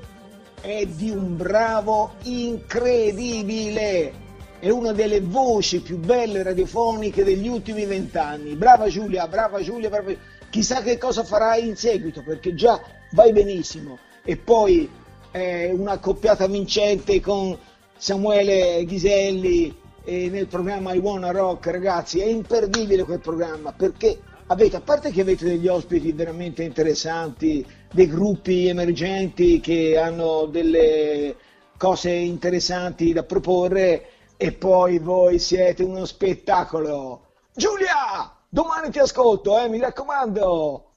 è 0.61 0.87
di 0.87 1.11
un 1.11 1.37
bravo 1.37 2.13
incredibile. 2.23 4.23
È 4.61 4.71
una 4.71 4.93
delle 4.93 5.21
voci 5.21 5.81
più 5.81 5.99
belle 5.99 6.45
radiofoniche 6.45 7.25
degli 7.25 7.49
ultimi 7.49 7.85
vent'anni. 7.85 8.55
Brava 8.55 8.89
Giulia, 8.89 9.27
brava 9.27 9.61
Giulia, 9.61 9.91
brava... 9.91 10.13
chissà 10.49 10.81
che 10.81 10.97
cosa 10.97 11.25
farai 11.25 11.67
in 11.67 11.77
seguito 11.77 12.23
perché 12.23 12.55
già 12.55 12.81
vai 13.11 13.33
benissimo. 13.33 13.99
E 14.25 14.37
poi 14.37 14.89
eh, 15.33 15.73
una 15.73 15.93
accoppiata 15.93 16.47
vincente 16.47 17.21
con 17.21 17.59
Samuele 17.97 18.85
Ghiselli 18.85 19.77
eh, 20.05 20.29
nel 20.31 20.47
programma 20.47 20.95
I 20.95 20.99
Wanna 20.99 21.33
Rock, 21.33 21.67
ragazzi, 21.67 22.21
è 22.21 22.27
imperdibile 22.27 23.03
quel 23.03 23.21
programma 23.21 23.73
perché 23.73 24.21
avete, 24.47 24.77
a 24.77 24.81
parte 24.81 25.11
che 25.11 25.23
avete 25.23 25.45
degli 25.45 25.69
ospiti 25.69 26.13
veramente 26.13 26.63
interessanti, 26.63 27.65
dei 27.93 28.07
gruppi 28.07 28.69
emergenti 28.69 29.61
che 29.61 29.99
hanno 29.99 30.47
delle 30.47 31.37
cose 31.77 32.11
interessanti 32.11 33.13
da 33.13 33.23
proporre 33.23 34.09
e 34.37 34.53
poi 34.53 34.99
voi 34.99 35.39
siete 35.39 35.83
uno 35.83 36.05
spettacolo. 36.05 37.27
Giulia, 37.55 38.33
domani 38.49 38.91
ti 38.91 38.99
ascolto, 38.99 39.59
eh, 39.59 39.69
mi 39.69 39.79
raccomando. 39.79 40.91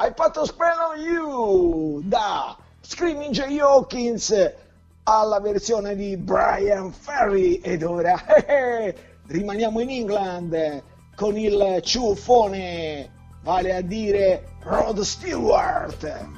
I 0.00 0.12
put 0.12 0.36
a 0.36 0.44
spell 0.44 0.78
on 0.92 1.00
you 1.00 2.00
da 2.04 2.56
Screaming 2.80 3.32
Jay 3.32 3.60
Hawkins 3.60 4.34
alla 5.04 5.38
versione 5.40 5.94
di 5.94 6.16
Brian 6.16 6.92
Ferry 6.92 7.56
ed 7.56 7.82
ora 7.82 8.24
eh, 8.46 8.94
rimaniamo 9.26 9.80
in 9.80 9.90
England 9.90 10.82
con 11.14 11.36
il 11.36 11.80
ciuffone 11.82 13.10
vale 13.42 13.74
a 13.74 13.80
dire 13.80 14.56
Rod 14.62 15.00
Stewart. 15.00 16.28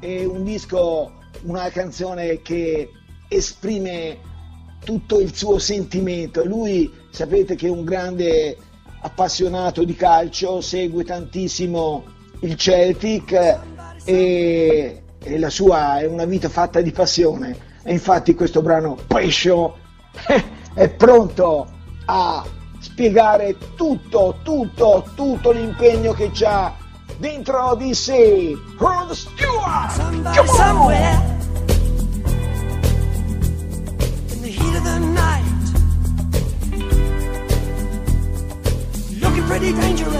È 0.00 0.24
un 0.24 0.44
disco 0.44 1.12
una 1.42 1.68
canzone 1.70 2.40
che 2.42 2.90
esprime 3.28 4.18
tutto 4.84 5.20
il 5.20 5.34
suo 5.34 5.58
sentimento. 5.58 6.44
Lui 6.44 6.92
sapete 7.10 7.54
che 7.54 7.66
è 7.66 7.70
un 7.70 7.84
grande 7.84 8.56
appassionato 9.00 9.84
di 9.84 9.94
calcio 9.94 10.60
segue 10.60 11.04
tantissimo 11.04 12.04
il 12.40 12.56
Celtic 12.56 13.32
e, 14.04 15.02
e 15.18 15.38
la 15.38 15.50
sua 15.50 15.98
è 15.98 16.06
una 16.06 16.24
vita 16.24 16.48
fatta 16.48 16.80
di 16.80 16.90
passione. 16.90 17.74
E 17.82 17.92
infatti 17.92 18.34
questo 18.34 18.62
brano 18.62 18.96
Passion 19.06 19.72
è 20.74 20.88
pronto 20.88 21.68
a 22.06 22.44
spiegare 22.86 23.56
tutto, 23.74 24.38
tutto, 24.42 25.04
tutto 25.14 25.50
l'impegno 25.50 26.12
che 26.12 26.30
c'ha 26.32 26.72
dentro 27.18 27.74
di 27.74 27.92
sé. 27.94 28.56
Rod 28.78 29.10
Stewart! 29.10 29.90
Somebody 29.92 30.46
somewhere 30.46 31.20
in 34.32 34.42
the 34.42 34.48
heat 34.48 34.76
of 34.76 34.84
the 34.84 34.98
night, 35.00 35.42
looking 39.20 39.44
pretty 39.46 39.72
dangerous, 39.72 40.14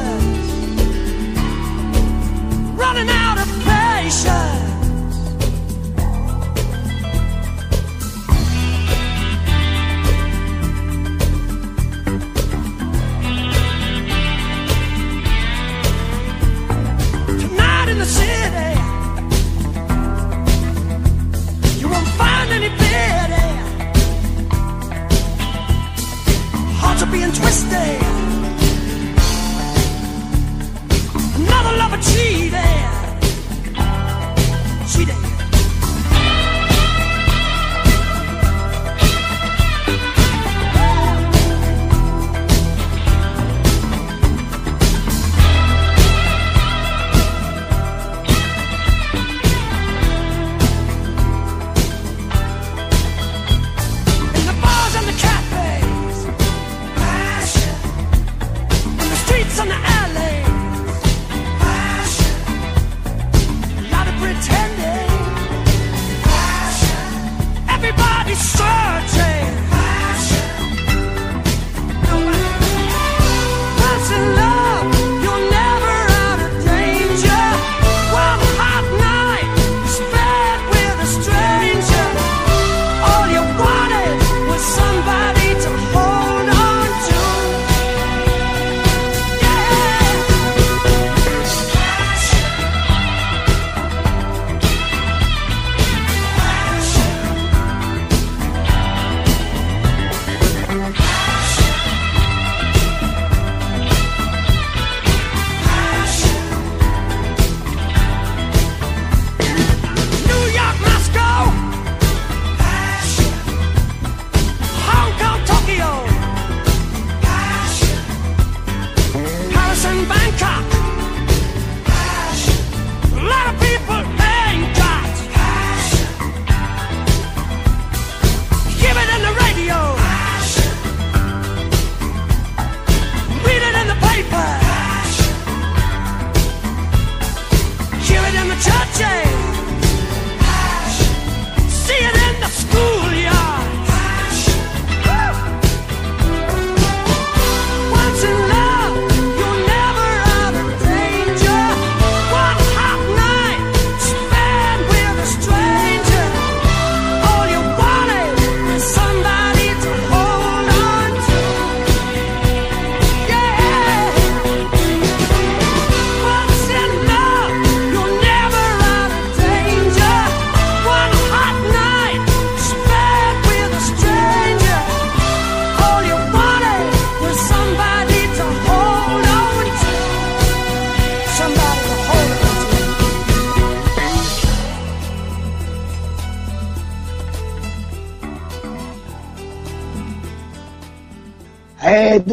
running 2.74 3.08
out 3.08 3.38
of 3.38 3.48
patience. 3.64 4.85
In 17.96 18.00
the 18.00 18.06
city. 18.06 18.72
You 21.80 21.88
won't 21.88 22.08
find 22.20 22.50
any 22.52 22.68
pity. 22.68 23.48
Hearts 26.80 27.02
are 27.02 27.10
being 27.10 27.32
twisted. 27.32 28.55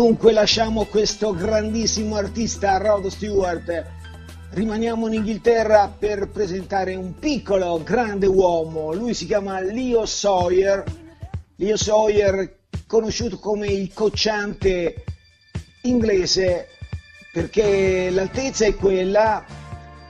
Dunque 0.03 0.33
lasciamo 0.33 0.83
questo 0.83 1.33
grandissimo 1.33 2.17
artista 2.17 2.75
Rod 2.75 3.07
Stewart. 3.07 3.85
Rimaniamo 4.49 5.07
in 5.07 5.13
Inghilterra 5.13 5.87
per 5.87 6.27
presentare 6.27 6.93
un 6.95 7.17
piccolo, 7.17 7.81
grande 7.81 8.27
uomo. 8.27 8.91
Lui 8.91 9.13
si 9.13 9.25
chiama 9.25 9.61
Leo 9.61 10.05
Sawyer. 10.05 10.83
Leo 11.55 11.77
Sawyer, 11.77 12.53
conosciuto 12.85 13.39
come 13.39 13.67
il 13.67 13.93
cocciante 13.93 15.05
inglese, 15.83 16.67
perché 17.31 18.09
l'altezza 18.09 18.65
è 18.65 18.75
quella 18.75 19.45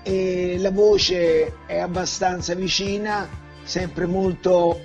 e 0.02 0.56
la 0.58 0.72
voce 0.72 1.54
è 1.68 1.78
abbastanza 1.78 2.56
vicina, 2.56 3.30
sempre 3.64 4.08
molto 4.08 4.80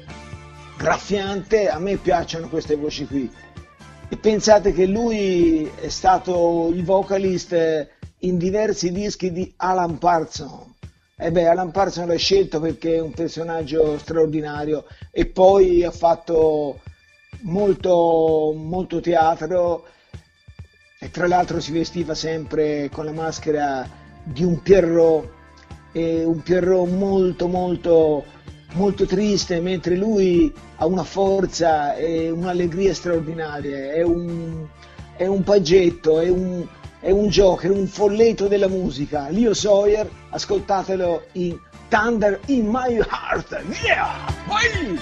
graffiante. 0.76 1.70
A 1.70 1.78
me 1.78 1.96
piacciono 1.96 2.50
queste 2.50 2.76
voci 2.76 3.06
qui. 3.06 3.46
E 4.11 4.16
pensate 4.16 4.72
che 4.72 4.86
lui 4.86 5.70
è 5.80 5.88
stato 5.88 6.70
il 6.72 6.82
vocalist 6.82 7.88
in 8.20 8.38
diversi 8.38 8.90
dischi 8.90 9.30
di 9.30 9.52
Alan 9.56 9.98
Parsons. 9.98 10.76
E 11.14 11.30
beh, 11.30 11.46
Alan 11.46 11.70
Parsons 11.70 12.09
l'ha 12.09 12.16
scelto 12.16 12.59
perché 12.59 12.94
è 12.94 13.00
un 13.00 13.12
personaggio 13.12 13.98
straordinario 13.98 14.86
e 15.11 15.26
poi 15.26 15.84
ha 15.84 15.90
fatto 15.90 16.80
molto, 17.40 18.54
molto 18.56 19.00
teatro 19.00 19.84
e 20.98 21.11
tra 21.11 21.26
l'altro 21.26 21.61
si 21.61 21.72
vestiva 21.72 22.14
sempre 22.14 22.88
con 22.90 23.04
la 23.04 23.12
maschera 23.12 23.86
di 24.22 24.42
un 24.42 24.62
Pierrot 24.62 25.28
e 25.92 26.24
un 26.24 26.40
Pierrot 26.42 26.88
molto 26.88 27.46
molto 27.46 28.24
molto 28.74 29.06
triste 29.06 29.60
mentre 29.60 29.96
lui 29.96 30.52
ha 30.76 30.86
una 30.86 31.04
forza 31.04 31.94
e 31.94 32.30
un'allegria 32.30 32.92
straordinarie 32.92 33.92
è 33.92 34.02
un, 34.02 34.66
è 35.16 35.26
un 35.26 35.42
paggetto 35.42 36.20
è 36.20 36.28
un, 36.28 36.66
è 37.00 37.10
un 37.10 37.28
joker 37.28 37.70
un 37.70 37.86
folletto 37.86 38.48
della 38.48 38.68
musica. 38.68 39.28
Leo 39.30 39.54
Sawyer 39.54 40.08
ascoltatelo 40.30 41.26
in 41.32 41.58
Thunder 41.88 42.38
in 42.46 42.66
My 42.66 42.98
Heart. 42.98 43.64
Yeah! 43.82 44.26
Vai, 44.46 44.98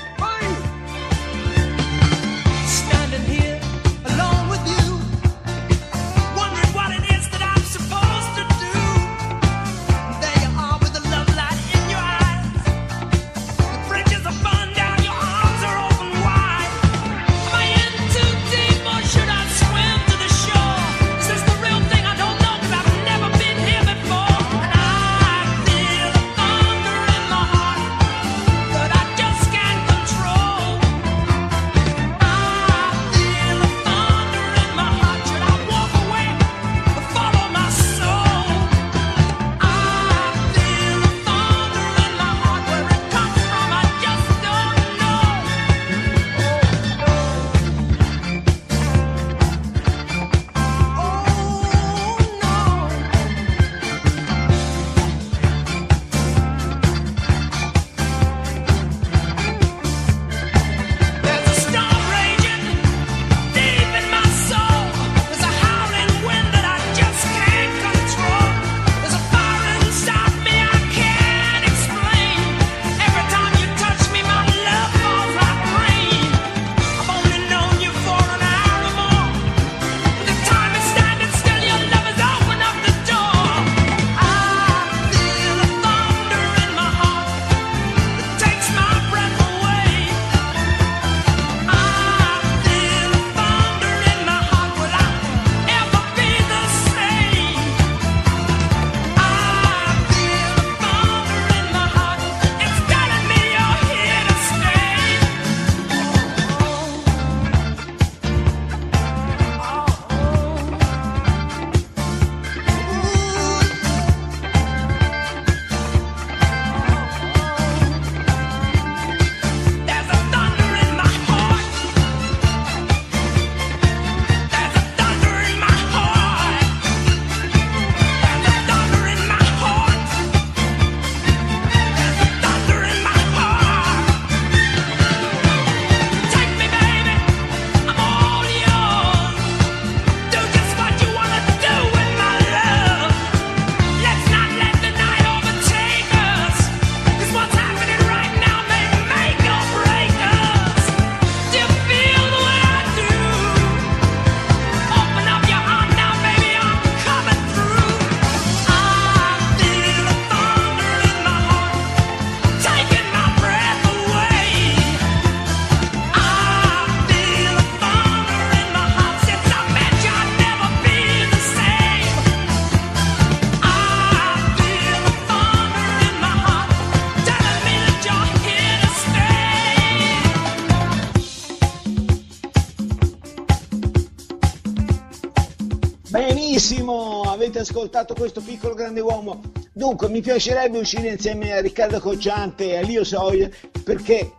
ascoltato 187.67 188.15
questo 188.15 188.41
piccolo 188.41 188.75
grande 188.75 189.01
uomo. 189.01 189.41
Dunque, 189.73 190.09
mi 190.09 190.21
piacerebbe 190.21 190.79
uscire 190.79 191.09
insieme 191.09 191.53
a 191.53 191.61
Riccardo 191.61 191.99
Cocciante 191.99 192.71
e 192.71 192.77
a 192.77 192.81
Lio 192.83 193.03
Sawyer 193.03 193.53
perché 193.83 194.35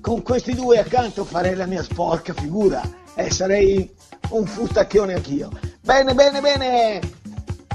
con 0.00 0.22
questi 0.22 0.54
due 0.54 0.78
accanto 0.78 1.24
farei 1.24 1.54
la 1.54 1.66
mia 1.66 1.84
sporca 1.84 2.32
figura 2.32 2.82
e 3.14 3.30
sarei 3.30 3.88
un 4.30 4.44
futtacchione 4.44 5.14
anch'io. 5.14 5.50
Bene, 5.80 6.14
bene, 6.14 6.40
bene. 6.40 7.00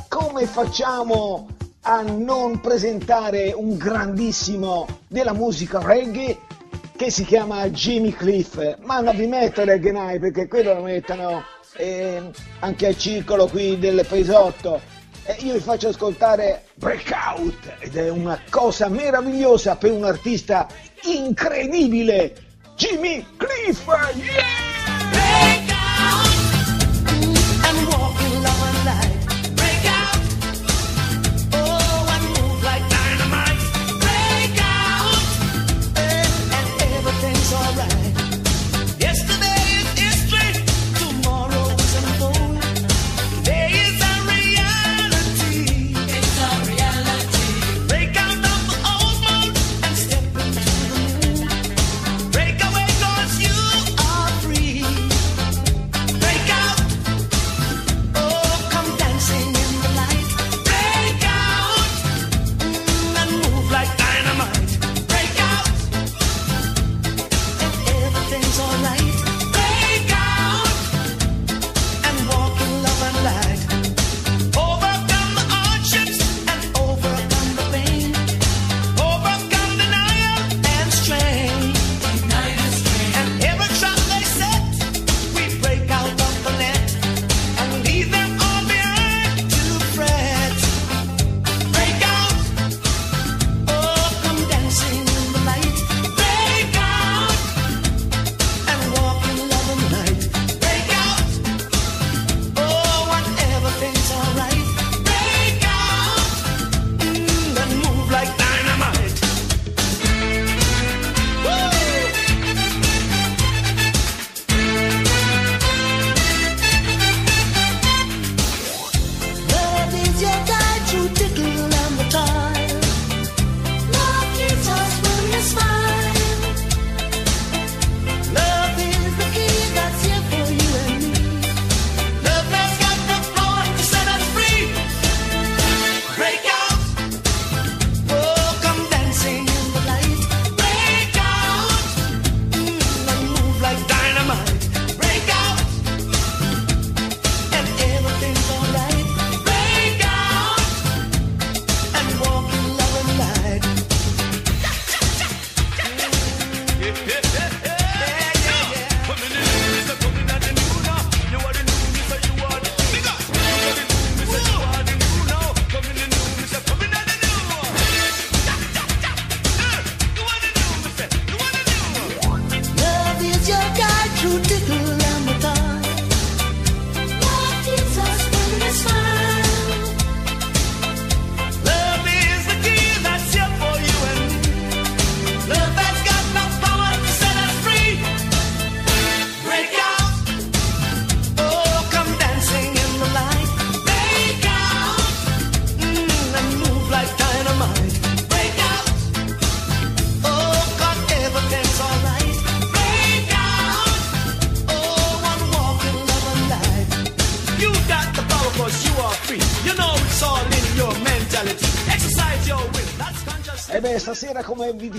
Come 0.10 0.46
facciamo 0.46 1.48
a 1.84 2.02
non 2.02 2.60
presentare 2.60 3.54
un 3.56 3.78
grandissimo 3.78 4.86
della 5.08 5.34
musica 5.34 5.80
reggae 5.82 6.38
che 6.98 7.10
si 7.10 7.24
chiama 7.24 7.70
Jimmy 7.70 8.12
Cliff? 8.12 8.78
Ma 8.82 9.00
non 9.00 9.16
vi 9.16 9.28
metto 9.28 9.64
reggae 9.64 10.20
perché 10.20 10.48
quello 10.50 10.74
lo 10.74 10.82
mettono 10.82 11.42
eh, 11.76 12.22
anche 12.60 12.88
al 12.88 12.98
circolo 12.98 13.48
qui 13.48 13.78
del 13.80 14.06
paesotto. 14.08 14.82
E 15.26 15.38
io 15.40 15.54
vi 15.54 15.60
faccio 15.60 15.88
ascoltare 15.88 16.66
Breakout 16.76 17.76
ed 17.80 17.96
è 17.96 18.10
una 18.10 18.40
cosa 18.50 18.90
meravigliosa 18.90 19.78
per 19.78 19.92
un 19.92 20.04
artista 20.04 20.68
incredibile, 21.04 22.36
Jimmy 22.76 23.26
Cliff. 23.38 23.86
Yeah! 24.16 24.83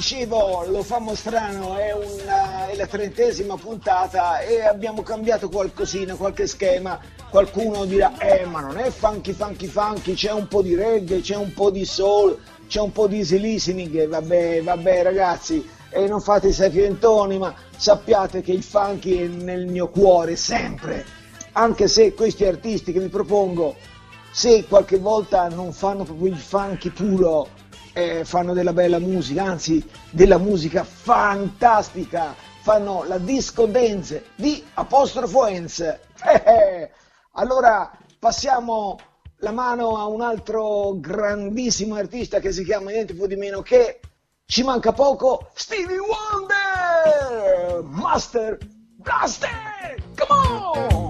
Dicevo 0.04 0.64
lo 0.66 0.82
famo 0.82 1.14
strano, 1.14 1.78
è, 1.78 1.94
una- 1.94 2.66
è 2.68 2.76
la 2.76 2.86
trentesima 2.86 3.56
puntata 3.56 4.40
e 4.40 4.60
abbiamo 4.60 5.00
cambiato 5.02 5.48
qualcosina, 5.48 6.14
qualche 6.14 6.46
schema. 6.46 7.00
Qualcuno 7.30 7.86
dirà, 7.86 8.12
eh 8.18 8.44
ma 8.44 8.60
non 8.60 8.76
è 8.76 8.90
funky 8.90 9.32
funky 9.32 9.66
funky, 9.66 10.12
c'è 10.12 10.30
un 10.30 10.46
po' 10.46 10.60
di 10.60 10.74
reggae, 10.74 11.20
c'è 11.22 11.36
un 11.36 11.54
po' 11.54 11.70
di 11.70 11.86
soul, 11.86 12.38
c'è 12.68 12.80
un 12.80 12.92
po' 12.92 13.06
di 13.06 13.16
easy 13.18 13.40
listening, 13.40 14.06
vabbè, 14.06 14.62
vabbè 14.62 15.02
ragazzi, 15.02 15.66
e 15.88 16.06
non 16.06 16.20
fate 16.20 16.48
i 16.48 16.52
sapientoni, 16.52 17.38
ma 17.38 17.54
sappiate 17.74 18.42
che 18.42 18.52
il 18.52 18.62
funky 18.62 19.24
è 19.24 19.26
nel 19.26 19.66
mio 19.66 19.88
cuore 19.88 20.36
sempre, 20.36 21.04
anche 21.52 21.88
se 21.88 22.12
questi 22.12 22.44
artisti 22.44 22.92
che 22.92 23.00
vi 23.00 23.08
propongo 23.08 23.74
se 24.30 24.64
qualche 24.68 24.98
volta 24.98 25.48
non 25.48 25.72
fanno 25.72 26.04
proprio 26.04 26.26
il 26.30 26.36
funky 26.38 26.90
puro, 26.90 27.48
eh, 27.94 28.24
fanno 28.24 28.52
della 28.52 28.74
bella 28.74 28.98
musica, 28.98 29.44
anzi 29.44 29.82
della 30.10 30.36
musica 30.36 30.84
fantastica, 30.84 32.34
fanno 32.60 33.04
la 33.04 33.18
disco 33.18 33.66
dance 33.66 34.26
di 34.34 34.62
apostrofo 34.74 35.46
Enz. 35.46 35.80
Eh, 36.26 36.42
eh. 36.46 36.90
Allora 37.32 37.90
passiamo 38.18 38.98
la 39.38 39.50
mano 39.50 39.98
a 39.98 40.06
un 40.06 40.22
altro 40.22 40.94
grandissimo 40.98 41.96
artista 41.96 42.38
che 42.38 42.50
si 42.50 42.64
chiama 42.64 42.92
niente 42.92 43.12
più 43.12 43.26
di 43.26 43.36
meno 43.36 43.60
che 43.60 44.00
ci 44.46 44.62
manca 44.62 44.92
poco, 44.92 45.50
Stevie 45.54 45.98
Wonder! 45.98 47.82
Master 47.82 48.56
Blaster! 48.96 50.02
Come 50.16 50.60
on! 50.62 51.03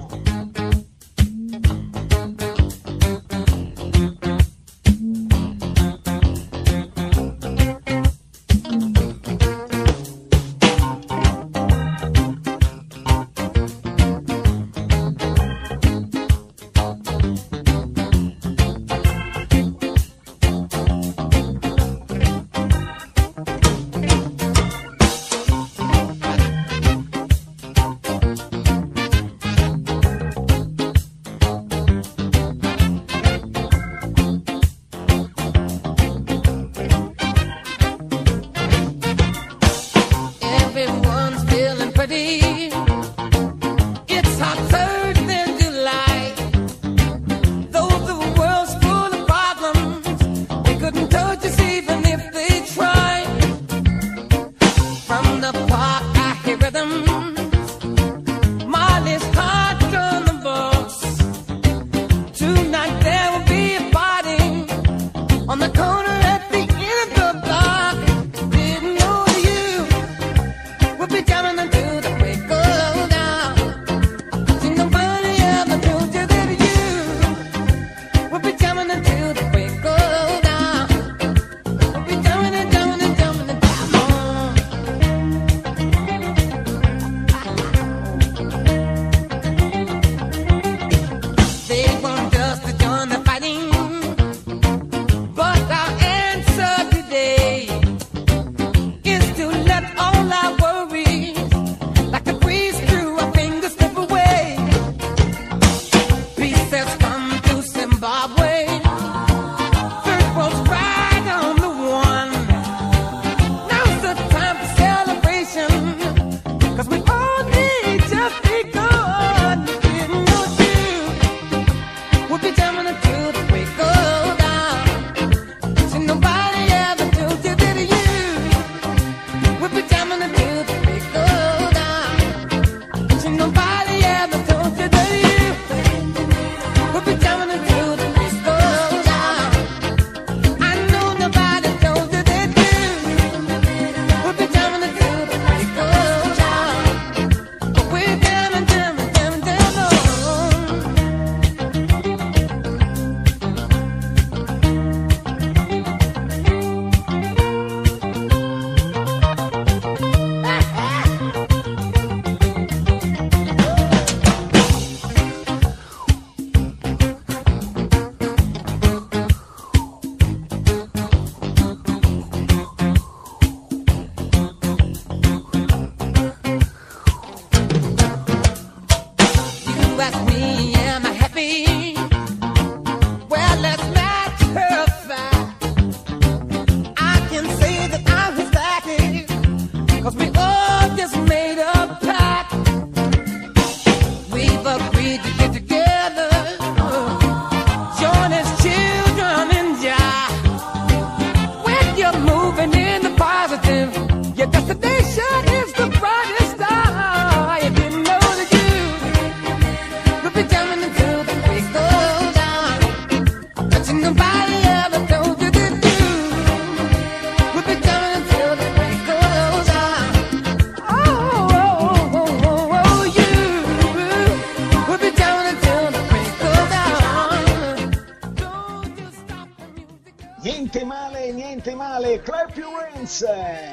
Niente 230.44 230.84
male, 230.84 231.32
niente 231.32 231.74
male, 231.74 232.20
Clap 232.20 232.54
Your 232.54 232.90
Hands, 232.94 233.24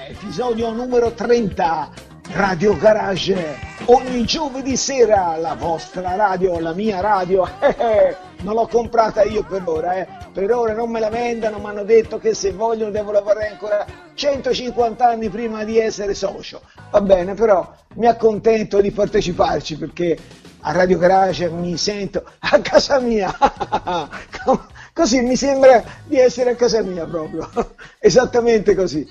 episodio 0.07 0.72
numero 0.72 1.11
30, 1.11 1.89
Radio 2.32 2.78
Garage, 2.78 3.57
ogni 3.88 4.24
giovedì 4.24 4.78
sera, 4.78 5.36
la 5.36 5.55
vostra 5.55 6.15
radio, 6.15 6.61
la 6.61 6.72
mia 6.72 7.01
radio, 7.01 7.45
eh, 7.59 7.76
eh, 7.78 8.15
non 8.43 8.53
l'ho 8.53 8.67
comprata 8.67 9.24
io 9.24 9.43
per 9.43 9.63
ora, 9.65 9.95
eh. 9.95 10.07
per 10.32 10.49
ora 10.53 10.74
non 10.74 10.89
me 10.89 11.01
la 11.01 11.09
vendano, 11.09 11.57
mi 11.57 11.65
hanno 11.65 11.84
detto 11.84 12.19
che 12.19 12.34
se 12.34 12.53
vogliono 12.53 12.89
devo 12.89 13.11
lavorare 13.11 13.49
ancora 13.49 13.86
150 14.13 15.05
anni 15.05 15.28
prima 15.28 15.65
di 15.65 15.78
essere 15.78 16.13
socio, 16.13 16.61
va 16.89 17.01
bene, 17.01 17.34
però 17.34 17.69
mi 17.95 18.07
accontento 18.07 18.80
di 18.80 18.91
parteciparci 18.91 19.78
perché 19.78 20.17
a 20.61 20.72
Radio 20.72 20.97
Garage 20.97 21.49
mi 21.49 21.76
sento 21.76 22.24
a 22.39 22.61
casa 22.61 22.97
mia. 23.01 23.30
Così 24.93 25.21
mi 25.21 25.37
sembra 25.37 25.83
di 26.05 26.17
essere 26.17 26.51
a 26.51 26.55
casa 26.55 26.81
mia 26.83 27.05
proprio, 27.05 27.49
esattamente 27.99 28.75
così. 28.75 29.07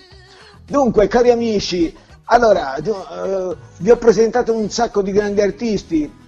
Dunque, 0.66 1.09
cari 1.09 1.31
amici, 1.31 1.95
allora 2.24 2.76
eh, 2.76 3.57
vi 3.78 3.91
ho 3.91 3.97
presentato 3.97 4.55
un 4.55 4.68
sacco 4.68 5.01
di 5.01 5.11
grandi 5.11 5.41
artisti. 5.41 6.18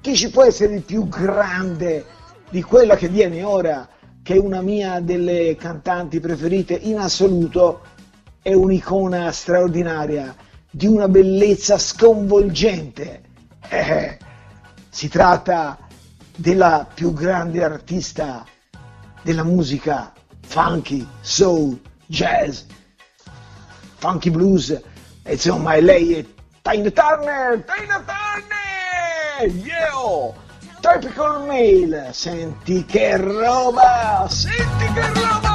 Chi 0.00 0.14
ci 0.14 0.30
può 0.30 0.44
essere 0.44 0.74
il 0.74 0.82
più 0.82 1.08
grande 1.08 2.04
di 2.50 2.62
quella 2.62 2.94
che 2.96 3.08
viene 3.08 3.42
ora, 3.42 3.88
che 4.22 4.34
è 4.34 4.38
una 4.38 4.62
mia 4.62 5.00
delle 5.00 5.56
cantanti 5.56 6.20
preferite 6.20 6.74
in 6.74 6.98
assoluto, 6.98 7.80
è 8.40 8.52
un'icona 8.54 9.30
straordinaria, 9.32 10.34
di 10.70 10.86
una 10.86 11.08
bellezza 11.08 11.78
sconvolgente. 11.78 13.22
Eh, 13.68 14.18
si 14.88 15.08
tratta 15.08 15.78
della 16.36 16.86
più 16.92 17.12
grande 17.12 17.62
artista 17.62 18.46
della 19.22 19.44
musica 19.44 20.12
funky, 20.46 21.06
soul, 21.20 21.78
jazz, 22.06 22.62
funky 23.96 24.30
blues, 24.30 24.70
e 24.70 25.32
insomma, 25.32 25.74
e 25.74 25.80
lei 25.80 26.14
è 26.14 26.24
Tina 26.62 26.90
Turner, 26.90 27.64
Tina 27.64 28.04
Turner, 28.04 29.54
yeah! 29.64 30.48
Tropical 30.80 31.44
Mail, 31.46 32.08
senti 32.12 32.84
che 32.86 33.16
roba, 33.16 34.26
senti 34.28 34.92
che 34.94 35.12
roba! 35.12 35.49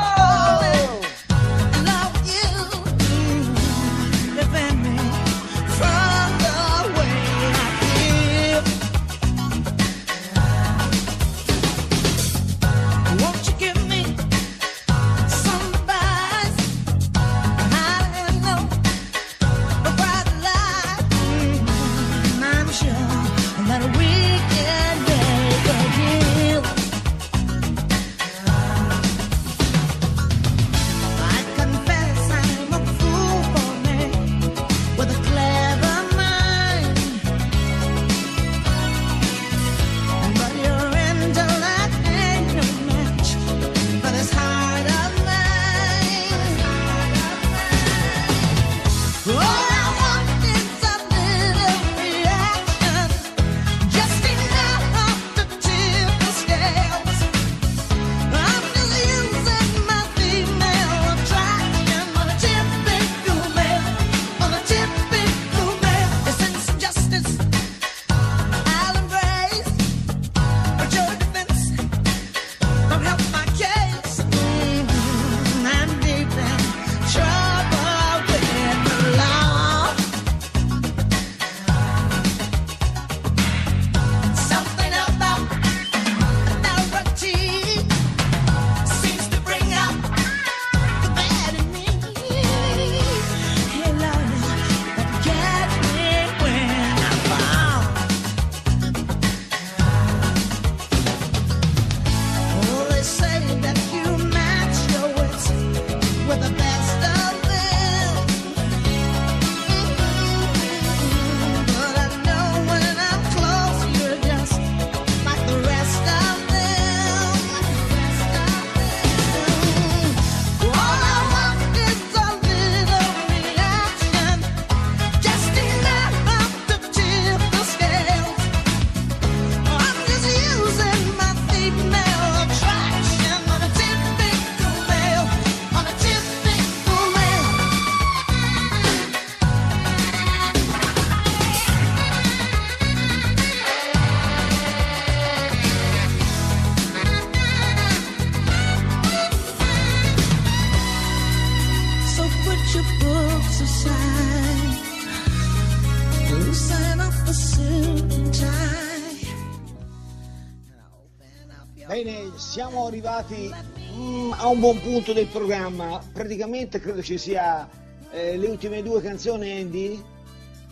Bene, 161.95 162.31
siamo 162.35 162.87
arrivati 162.87 163.49
mm, 163.93 164.33
a 164.33 164.47
un 164.47 164.59
buon 164.59 164.81
punto 164.81 165.13
del 165.13 165.27
programma. 165.27 166.03
Praticamente 166.11 166.81
credo 166.81 167.01
ci 167.01 167.17
sia 167.17 167.69
eh, 168.11 168.35
le 168.35 168.47
ultime 168.47 168.83
due 168.83 169.01
canzoni, 169.01 169.61
Andy. 169.61 170.03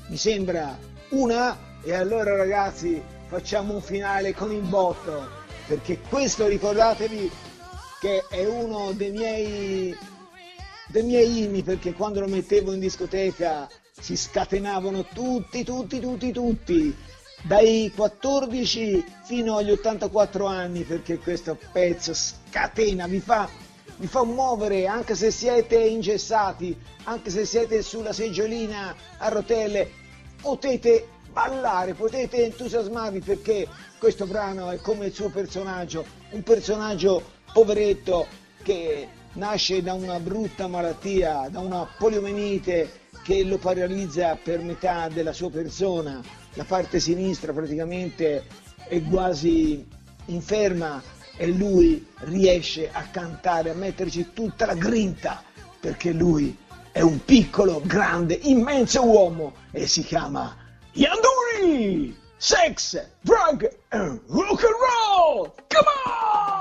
Mi 0.07 0.17
sembra 0.17 0.77
una. 1.11 1.57
E 1.81 1.93
allora, 1.93 2.35
ragazzi, 2.35 3.01
facciamo 3.27 3.75
un 3.75 3.81
finale 3.81 4.33
con 4.33 4.51
il 4.51 4.63
botto. 4.63 5.29
Perché 5.65 6.01
questo 6.09 6.45
ricordatevi 6.45 7.31
che 8.01 8.25
è 8.29 8.45
uno 8.45 8.91
dei 8.91 9.11
miei, 9.11 9.95
dei 10.89 11.03
miei 11.03 11.43
inni. 11.43 11.63
Perché 11.63 11.93
quando 11.93 12.19
lo 12.19 12.27
mettevo 12.27 12.73
in 12.73 12.81
discoteca 12.81 13.69
si 13.97 14.17
scatenavano 14.17 15.05
tutti, 15.13 15.63
tutti, 15.63 16.01
tutti, 16.01 16.31
tutti 16.33 16.93
dai 17.43 17.91
14 17.93 19.03
fino 19.23 19.57
agli 19.57 19.71
84 19.71 20.45
anni 20.45 20.83
perché 20.83 21.17
questo 21.17 21.57
pezzo 21.71 22.13
scatena, 22.13 23.05
vi 23.07 23.19
fa, 23.19 23.49
vi 23.97 24.07
fa 24.07 24.23
muovere 24.23 24.87
anche 24.87 25.13
se 25.13 25.29
siete 25.29 25.77
ingessati, 25.77 26.75
anche 27.03 27.29
se 27.29 27.45
siete 27.45 27.81
sulla 27.81 28.13
seggiolina 28.13 28.95
a 29.17 29.27
rotelle, 29.27 29.89
potete 30.41 31.07
ballare, 31.31 31.93
potete 31.93 32.45
entusiasmarvi 32.45 33.19
perché 33.19 33.67
questo 33.97 34.25
brano 34.25 34.69
è 34.69 34.77
come 34.79 35.07
il 35.07 35.13
suo 35.13 35.29
personaggio, 35.29 36.05
un 36.29 36.43
personaggio 36.43 37.21
poveretto 37.51 38.25
che 38.63 39.07
nasce 39.33 39.81
da 39.81 39.93
una 39.93 40.19
brutta 40.19 40.67
malattia, 40.67 41.47
da 41.49 41.59
una 41.59 41.87
poliomenite 41.97 43.01
che 43.23 43.43
lo 43.43 43.57
paralizza 43.57 44.37
per 44.41 44.61
metà 44.61 45.09
della 45.09 45.33
sua 45.33 45.49
persona, 45.49 46.21
la 46.53 46.63
parte 46.63 46.99
sinistra 46.99 47.53
praticamente 47.53 48.45
è 48.87 49.01
quasi 49.03 49.87
inferma 50.25 51.01
e 51.35 51.47
lui 51.47 52.05
riesce 52.19 52.89
a 52.91 53.03
cantare, 53.11 53.71
a 53.71 53.75
metterci 53.75 54.33
tutta 54.33 54.65
la 54.65 54.75
grinta 54.75 55.43
perché 55.79 56.11
lui 56.11 56.55
è 56.91 57.01
un 57.01 57.23
piccolo, 57.25 57.81
grande, 57.83 58.35
immenso 58.43 59.03
uomo 59.03 59.53
e 59.71 59.87
si 59.87 60.03
chiama 60.03 60.55
Yanduri! 60.93 62.15
Sex, 62.37 63.01
drug 63.21 63.67
and 63.89 64.19
rock 64.27 64.63
and 64.63 64.75
roll! 64.77 65.53
Come 65.69 66.52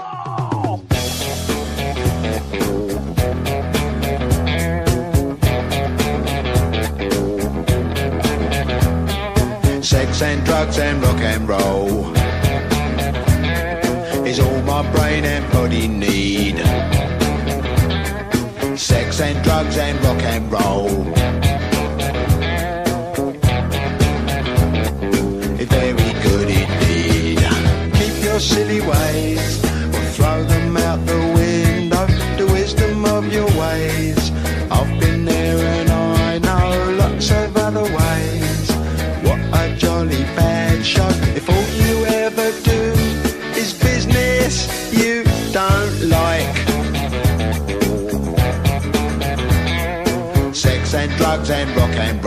and 10.22 10.44
drugs 10.44 10.78
and 10.78 11.02
rock 11.02 11.20
and 11.20 11.48
roll 11.48 12.14
is 14.24 14.38
all 14.38 14.62
my 14.62 14.82
brain 14.92 15.24
and 15.24 15.52
body 15.52 15.88
need. 15.88 16.58
Sex 18.78 19.20
and 19.20 19.42
drugs 19.42 19.76
and 19.76 19.98
rock 20.04 20.22
and 20.22 20.52
roll. 20.52 20.90
It's 25.60 25.72
very 25.72 26.12
good 26.22 26.48
indeed. 26.50 27.38
Keep 27.94 28.24
your 28.24 28.40
silly 28.40 28.80
ways 28.80 29.61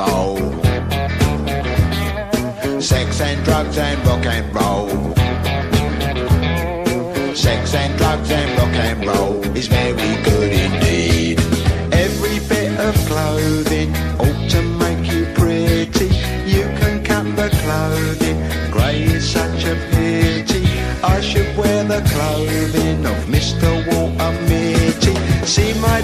roll. 0.08 0.38
Sex 2.82 3.22
and 3.22 3.44
drugs 3.46 3.78
and 3.78 4.06
rock 4.08 4.26
and 4.26 4.56
roll. 4.56 4.90
Sex 7.36 7.74
and 7.74 7.98
drugs 7.98 8.32
and 8.32 8.58
rock 8.58 8.76
and 8.88 9.06
roll 9.06 9.58
is 9.58 9.68
very 9.68 10.16
good 10.24 10.52
indeed. 10.52 11.40
Every 11.92 12.40
bit 12.48 12.80
of 12.80 12.96
clothing 13.08 13.96
ought 14.20 14.50
to 14.52 14.62
make 14.84 15.12
you 15.12 15.26
pretty. 15.34 16.10
You 16.46 16.64
can 16.80 17.04
cut 17.04 17.26
the 17.36 17.50
clothing, 17.64 18.38
grey 18.72 19.04
is 19.04 19.28
such 19.30 19.64
a 19.66 19.76
pity. 19.92 20.66
I 21.04 21.22
should 21.22 21.56
wear 21.58 21.84
the 21.84 22.02
clothing 22.14 23.06
of 23.06 23.18
Mr. 23.26 23.70
Walter 23.88 24.32
Mitty. 24.50 25.16
See 25.46 25.74
my 25.80 26.02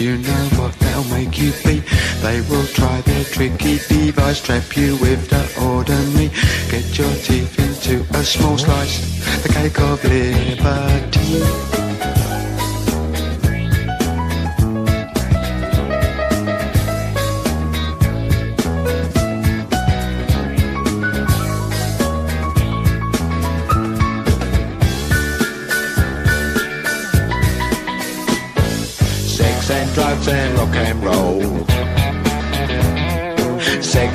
you 0.00 0.16
know 0.16 0.48
what 0.56 0.72
they'll 0.78 1.04
make 1.04 1.38
you 1.38 1.52
be. 1.62 1.80
They 2.22 2.40
will 2.48 2.66
try 2.66 3.02
their 3.02 3.24
tricky 3.24 3.78
device, 3.78 4.40
trap 4.40 4.76
you 4.76 4.96
with 4.96 5.28
the 5.28 5.42
ordinary. 5.62 6.30
Get 6.70 6.98
your 6.98 7.12
teeth 7.16 7.58
into 7.58 8.06
a 8.16 8.24
small 8.24 8.56
slice, 8.56 9.42
the 9.42 9.48
cake 9.50 9.78
of 9.80 10.02
liberty. 10.04 11.79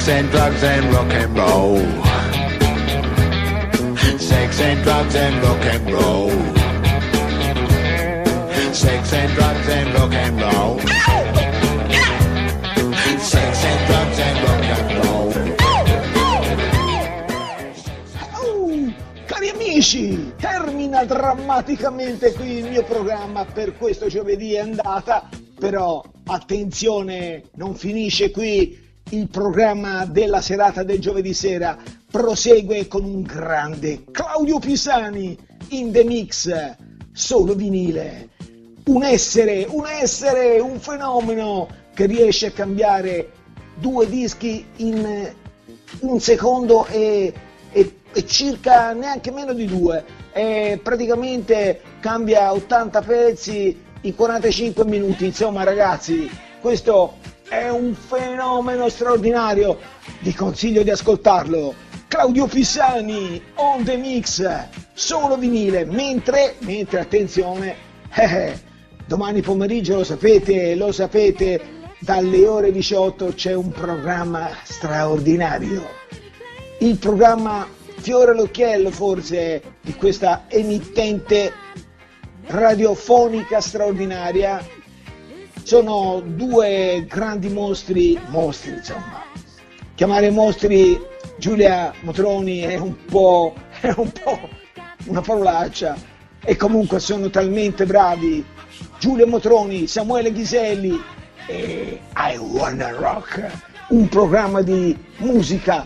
Sex 0.05 0.19
and 0.19 0.29
drugs 0.29 0.63
and 0.63 0.93
rock 0.93 1.13
and 1.13 1.35
roll. 1.35 1.79
Sex 4.19 4.59
and 4.61 4.83
drugs 4.83 5.15
and 5.15 5.41
rock 5.41 5.65
and 5.65 5.91
roll. 5.91 6.29
Sex 8.71 9.13
and 9.13 9.33
drugs 9.33 9.67
and 9.67 9.93
rock 9.95 10.13
and 10.13 10.39
roll. 10.39 10.79
Sex 13.17 13.63
and 13.65 13.87
drugs 13.87 14.19
and 14.19 14.43
rock 14.45 14.65
and 14.77 14.89
roll. 15.01 15.33
Oh, 18.43 18.93
cari 19.25 19.49
amici, 19.49 20.33
termina 20.37 21.03
drammaticamente 21.03 22.31
qui 22.33 22.57
il 22.57 22.69
mio 22.69 22.83
programma 22.83 23.43
per 23.43 23.75
questo 23.75 24.05
giovedì 24.05 24.53
è 24.53 24.59
andata, 24.59 25.27
però 25.57 26.03
attenzione, 26.25 27.45
non 27.55 27.73
finisce 27.73 28.29
qui 28.29 28.83
il 29.11 29.27
programma 29.29 30.05
della 30.05 30.41
serata 30.41 30.83
del 30.83 30.99
giovedì 30.99 31.33
sera, 31.33 31.77
prosegue 32.09 32.87
con 32.87 33.03
un 33.03 33.21
grande 33.21 34.03
Claudio 34.11 34.57
Pisani 34.59 35.37
in 35.69 35.91
the 35.91 36.03
mix, 36.03 36.75
solo 37.11 37.53
vinile, 37.53 38.29
un 38.85 39.03
essere, 39.03 39.65
un 39.69 39.85
essere, 39.85 40.59
un 40.59 40.79
fenomeno 40.79 41.67
che 41.93 42.05
riesce 42.07 42.47
a 42.47 42.51
cambiare 42.51 43.31
due 43.75 44.07
dischi 44.09 44.65
in 44.77 45.33
un 45.99 46.19
secondo 46.19 46.85
e, 46.87 47.33
e- 47.71 47.95
e 48.11 48.25
circa 48.25 48.93
neanche 48.93 49.31
meno 49.31 49.53
di 49.53 49.65
due. 49.65 50.03
E 50.33 50.79
praticamente 50.81 51.81
cambia 51.99 52.51
80 52.53 53.01
pezzi 53.01 53.83
in 54.01 54.15
45 54.15 54.85
minuti. 54.85 55.25
Insomma, 55.25 55.63
ragazzi, 55.63 56.29
questo 56.59 57.17
è 57.47 57.69
un 57.69 57.93
fenomeno 57.93 58.89
straordinario. 58.89 59.77
Vi 60.19 60.33
consiglio 60.33 60.83
di 60.83 60.89
ascoltarlo. 60.89 61.73
Claudio 62.07 62.47
Pisani 62.47 63.41
on 63.55 63.83
the 63.83 63.97
mix, 63.97 64.47
solo 64.93 65.37
vinile. 65.37 65.85
Mentre, 65.85 66.55
mentre 66.59 66.99
attenzione, 66.99 67.75
eh, 68.15 68.59
domani 69.05 69.41
pomeriggio 69.41 69.95
lo 69.95 70.03
sapete, 70.03 70.75
lo 70.75 70.91
sapete, 70.91 71.73
dalle 71.99 72.45
ore 72.47 72.71
18 72.71 73.33
c'è 73.33 73.53
un 73.53 73.71
programma 73.71 74.49
straordinario 74.63 76.03
il 76.79 76.97
programma 76.97 77.67
fiore 77.97 78.31
all'occhiello 78.31 78.91
forse 78.91 79.61
di 79.81 79.95
questa 79.95 80.43
emittente 80.47 81.53
radiofonica 82.47 83.61
straordinaria 83.61 84.63
sono 85.65 86.21
due 86.23 87.05
grandi 87.09 87.49
mostri 87.49 88.19
mostri 88.27 88.73
insomma. 88.73 89.23
Chiamare 89.95 90.29
mostri 90.29 91.01
Giulia 91.37 91.91
Motroni 92.01 92.59
è 92.59 92.77
un 92.77 92.95
po', 93.05 93.55
è 93.81 93.91
un 93.97 94.11
po' 94.11 94.39
una 95.07 95.21
parolaccia. 95.21 95.97
E 96.43 96.55
comunque 96.55 96.99
sono 96.99 97.31
talmente 97.31 97.87
bravi. 97.87 98.45
Giulia 98.99 99.25
Motroni, 99.25 99.87
Samuele 99.87 100.31
Ghiselli 100.31 101.01
e 101.47 101.99
I 102.15 102.37
Wanna 102.37 102.91
Rock 102.91 103.73
un 103.87 104.07
programma 104.07 104.61
di 104.61 104.95
musica 105.17 105.85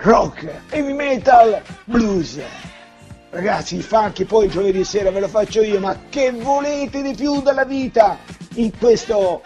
rock, 0.00 0.50
heavy 0.70 0.92
metal, 0.92 1.62
blues. 1.84 2.38
Ragazzi, 3.30 3.76
il 3.76 3.82
funky 3.82 4.24
poi 4.24 4.48
giovedì 4.48 4.84
sera 4.84 5.10
ve 5.10 5.20
lo 5.20 5.28
faccio 5.28 5.62
io, 5.62 5.78
ma 5.78 6.04
che 6.08 6.32
volete 6.32 7.02
di 7.02 7.12
più 7.14 7.42
dalla 7.42 7.66
vita? 7.66 8.16
In 8.54 8.76
questo, 8.78 9.42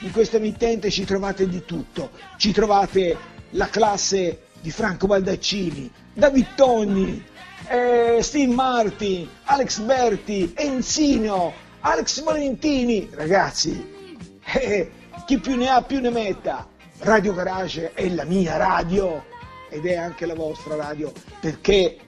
in 0.00 0.10
questo 0.10 0.38
emittente 0.38 0.90
ci 0.90 1.04
trovate 1.04 1.46
di 1.46 1.62
tutto. 1.66 2.12
Ci 2.38 2.50
trovate 2.52 3.14
la 3.50 3.68
classe 3.68 4.44
di 4.62 4.70
Franco 4.70 5.06
Baldaccini, 5.06 5.92
David 6.14 6.54
Togni, 6.54 7.22
eh, 7.68 8.20
Steve 8.22 8.54
Martin, 8.54 9.28
Alex 9.44 9.80
Berti, 9.80 10.54
Enzino, 10.56 11.52
Alex 11.80 12.22
Valentini. 12.22 13.06
Ragazzi, 13.12 14.16
eh, 14.44 14.90
chi 15.26 15.38
più 15.38 15.56
ne 15.56 15.68
ha 15.68 15.82
più 15.82 16.00
ne 16.00 16.08
metta. 16.08 16.66
Radio 17.00 17.34
Garage 17.34 17.92
è 17.92 18.08
la 18.08 18.24
mia 18.24 18.56
radio 18.56 19.24
ed 19.68 19.84
è 19.84 19.96
anche 19.96 20.24
la 20.24 20.34
vostra 20.34 20.74
radio, 20.74 21.12
perché 21.38 21.98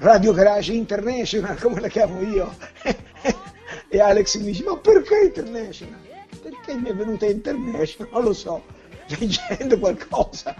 Radio 0.00 0.32
Garage 0.32 0.72
International, 0.72 1.58
come 1.60 1.80
la 1.80 1.88
chiamo 1.88 2.20
io, 2.20 2.54
e 3.88 4.00
Alex 4.00 4.38
mi 4.38 4.46
dice, 4.46 4.62
ma 4.62 4.76
perché 4.76 5.32
International? 5.34 5.98
Perché 6.40 6.74
mi 6.74 6.88
è 6.88 6.94
venuta 6.94 7.26
International? 7.26 8.12
Non 8.12 8.22
lo 8.22 8.32
so, 8.32 8.62
leggendo 9.18 9.78
qualcosa, 9.78 10.54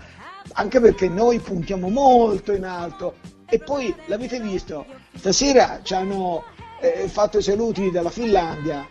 anche 0.54 0.80
perché 0.80 1.08
noi 1.08 1.38
puntiamo 1.38 1.88
molto 1.88 2.52
in 2.52 2.64
alto. 2.64 3.14
E 3.48 3.60
poi, 3.60 3.94
l'avete 4.06 4.40
visto, 4.40 4.84
stasera 5.14 5.80
ci 5.82 5.94
hanno 5.94 6.44
eh, 6.80 7.06
fatto 7.06 7.38
i 7.38 7.42
saluti 7.42 7.92
dalla 7.92 8.10
Finlandia, 8.10 8.86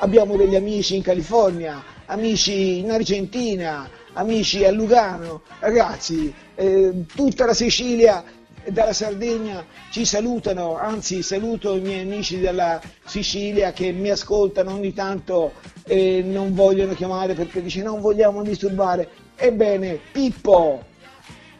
abbiamo 0.00 0.36
degli 0.36 0.56
amici 0.56 0.96
in 0.96 1.02
California, 1.02 1.82
amici 2.06 2.80
in 2.80 2.90
Argentina, 2.90 3.88
amici 4.14 4.64
a 4.64 4.72
Lugano, 4.72 5.42
ragazzi, 5.60 6.34
eh, 6.56 7.04
tutta 7.14 7.46
la 7.46 7.54
Sicilia 7.54 8.22
dalla 8.68 8.92
Sardegna 8.92 9.64
ci 9.90 10.04
salutano, 10.04 10.76
anzi 10.76 11.22
saluto 11.22 11.76
i 11.76 11.80
miei 11.80 12.02
amici 12.02 12.38
della 12.38 12.80
Sicilia 13.04 13.72
che 13.72 13.92
mi 13.92 14.10
ascoltano 14.10 14.72
ogni 14.72 14.92
tanto 14.92 15.52
e 15.84 16.22
non 16.24 16.54
vogliono 16.54 16.94
chiamare 16.94 17.34
perché 17.34 17.62
dice 17.62 17.82
non 17.82 18.00
vogliamo 18.00 18.42
disturbare. 18.42 19.08
Ebbene, 19.36 19.98
Pippo 20.12 20.84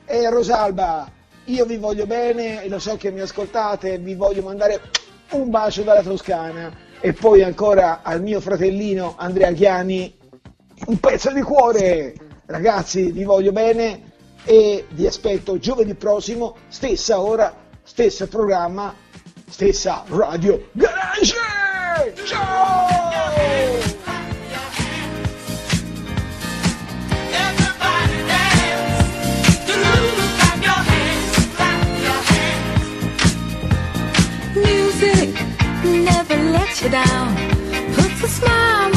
e 0.05 0.31
Rosalba, 0.31 1.11
io 1.47 1.65
vi 1.65 1.77
voglio 1.77 2.07
bene 2.07 2.63
e 2.63 2.69
lo 2.69 2.79
so 2.79 2.97
che 2.97 3.11
mi 3.11 3.21
ascoltate, 3.21 3.99
vi 3.99 4.15
voglio 4.15 4.43
mandare 4.43 4.81
un 5.33 5.51
bacio 5.51 5.83
dalla 5.83 6.03
Toscana 6.03 6.73
e 7.01 7.13
poi 7.13 7.43
ancora 7.43 8.03
al 8.03 8.23
mio 8.23 8.41
fratellino 8.41 9.15
Andrea 9.17 9.51
Chiani 9.53 10.15
un 10.87 10.99
pezzo 10.99 11.33
di 11.33 11.41
cuore. 11.43 12.15
Ragazzi, 12.47 13.11
vi 13.13 13.25
voglio 13.25 13.53
bene 13.53 14.12
e 14.45 14.87
vi 14.91 15.07
aspetto 15.07 15.59
giovedì 15.59 15.95
prossimo, 15.95 16.57
stessa 16.69 17.21
ora, 17.21 17.55
stesso 17.83 18.27
programma, 18.27 18.95
stessa 19.49 20.05
radio 20.09 20.69
Garage! 20.73 21.35
Ciao! 22.25 22.93
Never 35.85 36.37
lets 36.53 36.81
you 36.81 36.91
down. 36.91 37.35
Puts 37.95 38.23
a 38.23 38.29
smile 38.29 38.92